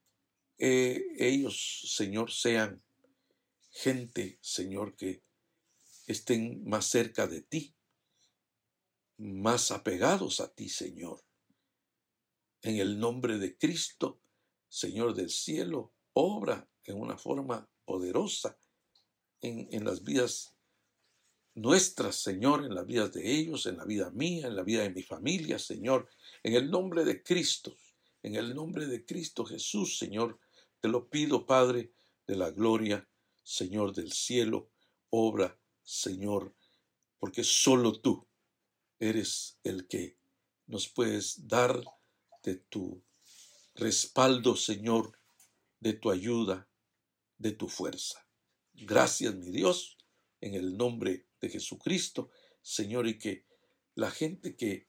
eh, 0.59 1.07
ellos, 1.19 1.93
Señor, 1.95 2.33
sean 2.33 2.83
gente, 3.71 4.39
Señor, 4.41 4.97
que 4.97 5.23
estén 6.07 6.65
más 6.65 6.87
cerca 6.87 7.27
de 7.27 7.43
ti, 7.43 7.75
más 9.19 9.71
apegados 9.71 10.41
a 10.41 10.53
ti, 10.53 10.69
Señor. 10.69 11.23
En 12.63 12.77
el 12.77 12.99
nombre 12.99 13.39
de 13.39 13.57
Cristo, 13.57 14.21
Señor 14.69 15.15
del 15.15 15.31
cielo, 15.31 15.93
obra 16.13 16.69
en 16.87 17.01
una 17.01 17.17
forma 17.17 17.69
poderosa 17.85 18.57
en, 19.41 19.69
en 19.71 19.85
las 19.85 20.03
vidas 20.03 20.57
nuestras, 21.55 22.17
Señor, 22.17 22.65
en 22.65 22.75
las 22.75 22.87
vidas 22.87 23.13
de 23.13 23.31
ellos, 23.31 23.67
en 23.67 23.79
la 23.79 23.85
vida 23.85 24.11
mía, 24.11 24.47
en 24.47 24.57
la 24.57 24.63
vida 24.63 24.83
de 24.83 24.91
mi 24.91 25.03
familia, 25.03 25.59
Señor, 25.59 26.09
en 26.43 26.55
el 26.55 26.71
nombre 26.71 27.05
de 27.05 27.23
Cristo, 27.23 27.75
en 28.23 28.35
el 28.35 28.55
nombre 28.55 28.87
de 28.87 29.05
Cristo 29.05 29.45
Jesús, 29.45 29.99
Señor, 29.99 30.39
te 30.81 30.89
lo 30.89 31.09
pido, 31.09 31.47
Padre 31.47 31.93
de 32.27 32.37
la 32.37 32.51
gloria, 32.51 33.09
Señor 33.43 33.95
del 33.95 34.13
cielo, 34.13 34.71
obra, 35.11 35.59
Señor, 35.83 36.55
porque 37.19 37.43
solo 37.43 38.01
tú 38.01 38.27
eres 38.99 39.59
el 39.63 39.87
que 39.87 40.19
nos 40.67 40.89
puedes 40.89 41.47
dar 41.49 41.83
de 42.43 42.57
tu 42.57 43.03
respaldo, 43.75 44.57
Señor, 44.57 45.19
de 45.81 45.95
tu 45.95 46.11
ayuda, 46.11 46.69
de 47.39 47.53
tu 47.53 47.69
fuerza. 47.69 48.27
Gracias, 48.75 49.35
mi 49.35 49.51
Dios, 49.51 49.97
en 50.41 50.55
el 50.55 50.77
nombre 50.77 51.27
de 51.41 51.49
Jesucristo, 51.49 52.31
Señor, 52.63 53.07
y 53.07 53.19
que 53.19 53.47
la 53.95 54.11
gente 54.11 54.57
que 54.57 54.89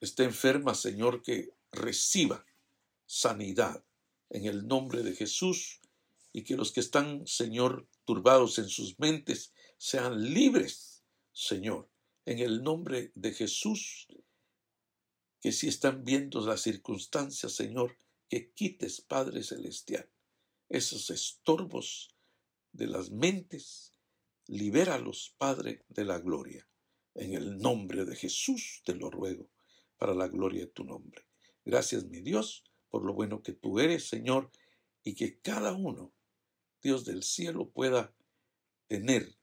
está 0.00 0.24
enferma, 0.24 0.74
Señor, 0.74 1.22
que 1.22 1.50
reciba 1.72 2.44
sanidad 3.06 3.84
en 4.30 4.46
el 4.46 4.66
nombre 4.66 5.02
de 5.02 5.14
Jesús 5.14 5.80
y 6.32 6.42
que 6.42 6.56
los 6.56 6.72
que 6.72 6.80
están, 6.80 7.26
Señor, 7.26 7.88
turbados 8.04 8.58
en 8.58 8.68
sus 8.68 8.98
mentes 8.98 9.52
sean 9.78 10.32
libres, 10.32 11.02
Señor, 11.32 11.90
en 12.24 12.38
el 12.38 12.62
nombre 12.62 13.12
de 13.14 13.32
Jesús, 13.32 14.06
que 15.40 15.52
si 15.52 15.68
están 15.68 16.04
viendo 16.04 16.44
las 16.44 16.62
circunstancias, 16.62 17.52
Señor, 17.52 17.96
que 18.28 18.52
quites, 18.52 19.00
Padre 19.00 19.42
Celestial, 19.42 20.10
esos 20.68 21.10
estorbos 21.10 22.14
de 22.72 22.86
las 22.86 23.10
mentes, 23.10 23.92
libéralos, 24.46 25.34
Padre 25.38 25.84
de 25.88 26.04
la 26.04 26.18
gloria. 26.18 26.68
En 27.14 27.34
el 27.34 27.58
nombre 27.58 28.04
de 28.04 28.14
Jesús 28.14 28.82
te 28.84 28.94
lo 28.94 29.10
ruego, 29.10 29.48
para 29.96 30.14
la 30.14 30.28
gloria 30.28 30.62
de 30.62 30.72
tu 30.72 30.84
nombre. 30.84 31.26
Gracias, 31.64 32.04
mi 32.04 32.20
Dios, 32.20 32.64
por 32.88 33.04
lo 33.04 33.14
bueno 33.14 33.42
que 33.42 33.52
tú 33.52 33.80
eres, 33.80 34.08
Señor, 34.08 34.50
y 35.02 35.14
que 35.14 35.40
cada 35.40 35.72
uno, 35.72 36.12
Dios 36.82 37.04
del 37.04 37.22
cielo, 37.22 37.70
pueda 37.70 38.14
tener 38.86 39.36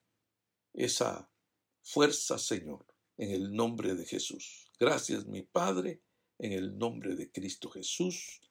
esa 0.74 1.30
fuerza, 1.82 2.38
Señor, 2.38 2.86
en 3.18 3.32
el 3.32 3.54
nombre 3.54 3.96
de 3.96 4.06
Jesús. 4.06 4.72
Gracias, 4.80 5.26
mi 5.26 5.42
Padre, 5.42 6.02
en 6.38 6.54
el 6.54 6.78
nombre 6.78 7.16
de 7.16 7.32
Cristo 7.32 7.70
Jesús. 7.70 8.42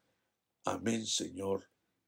Amén, 0.64 1.06
Señor, 1.06 1.71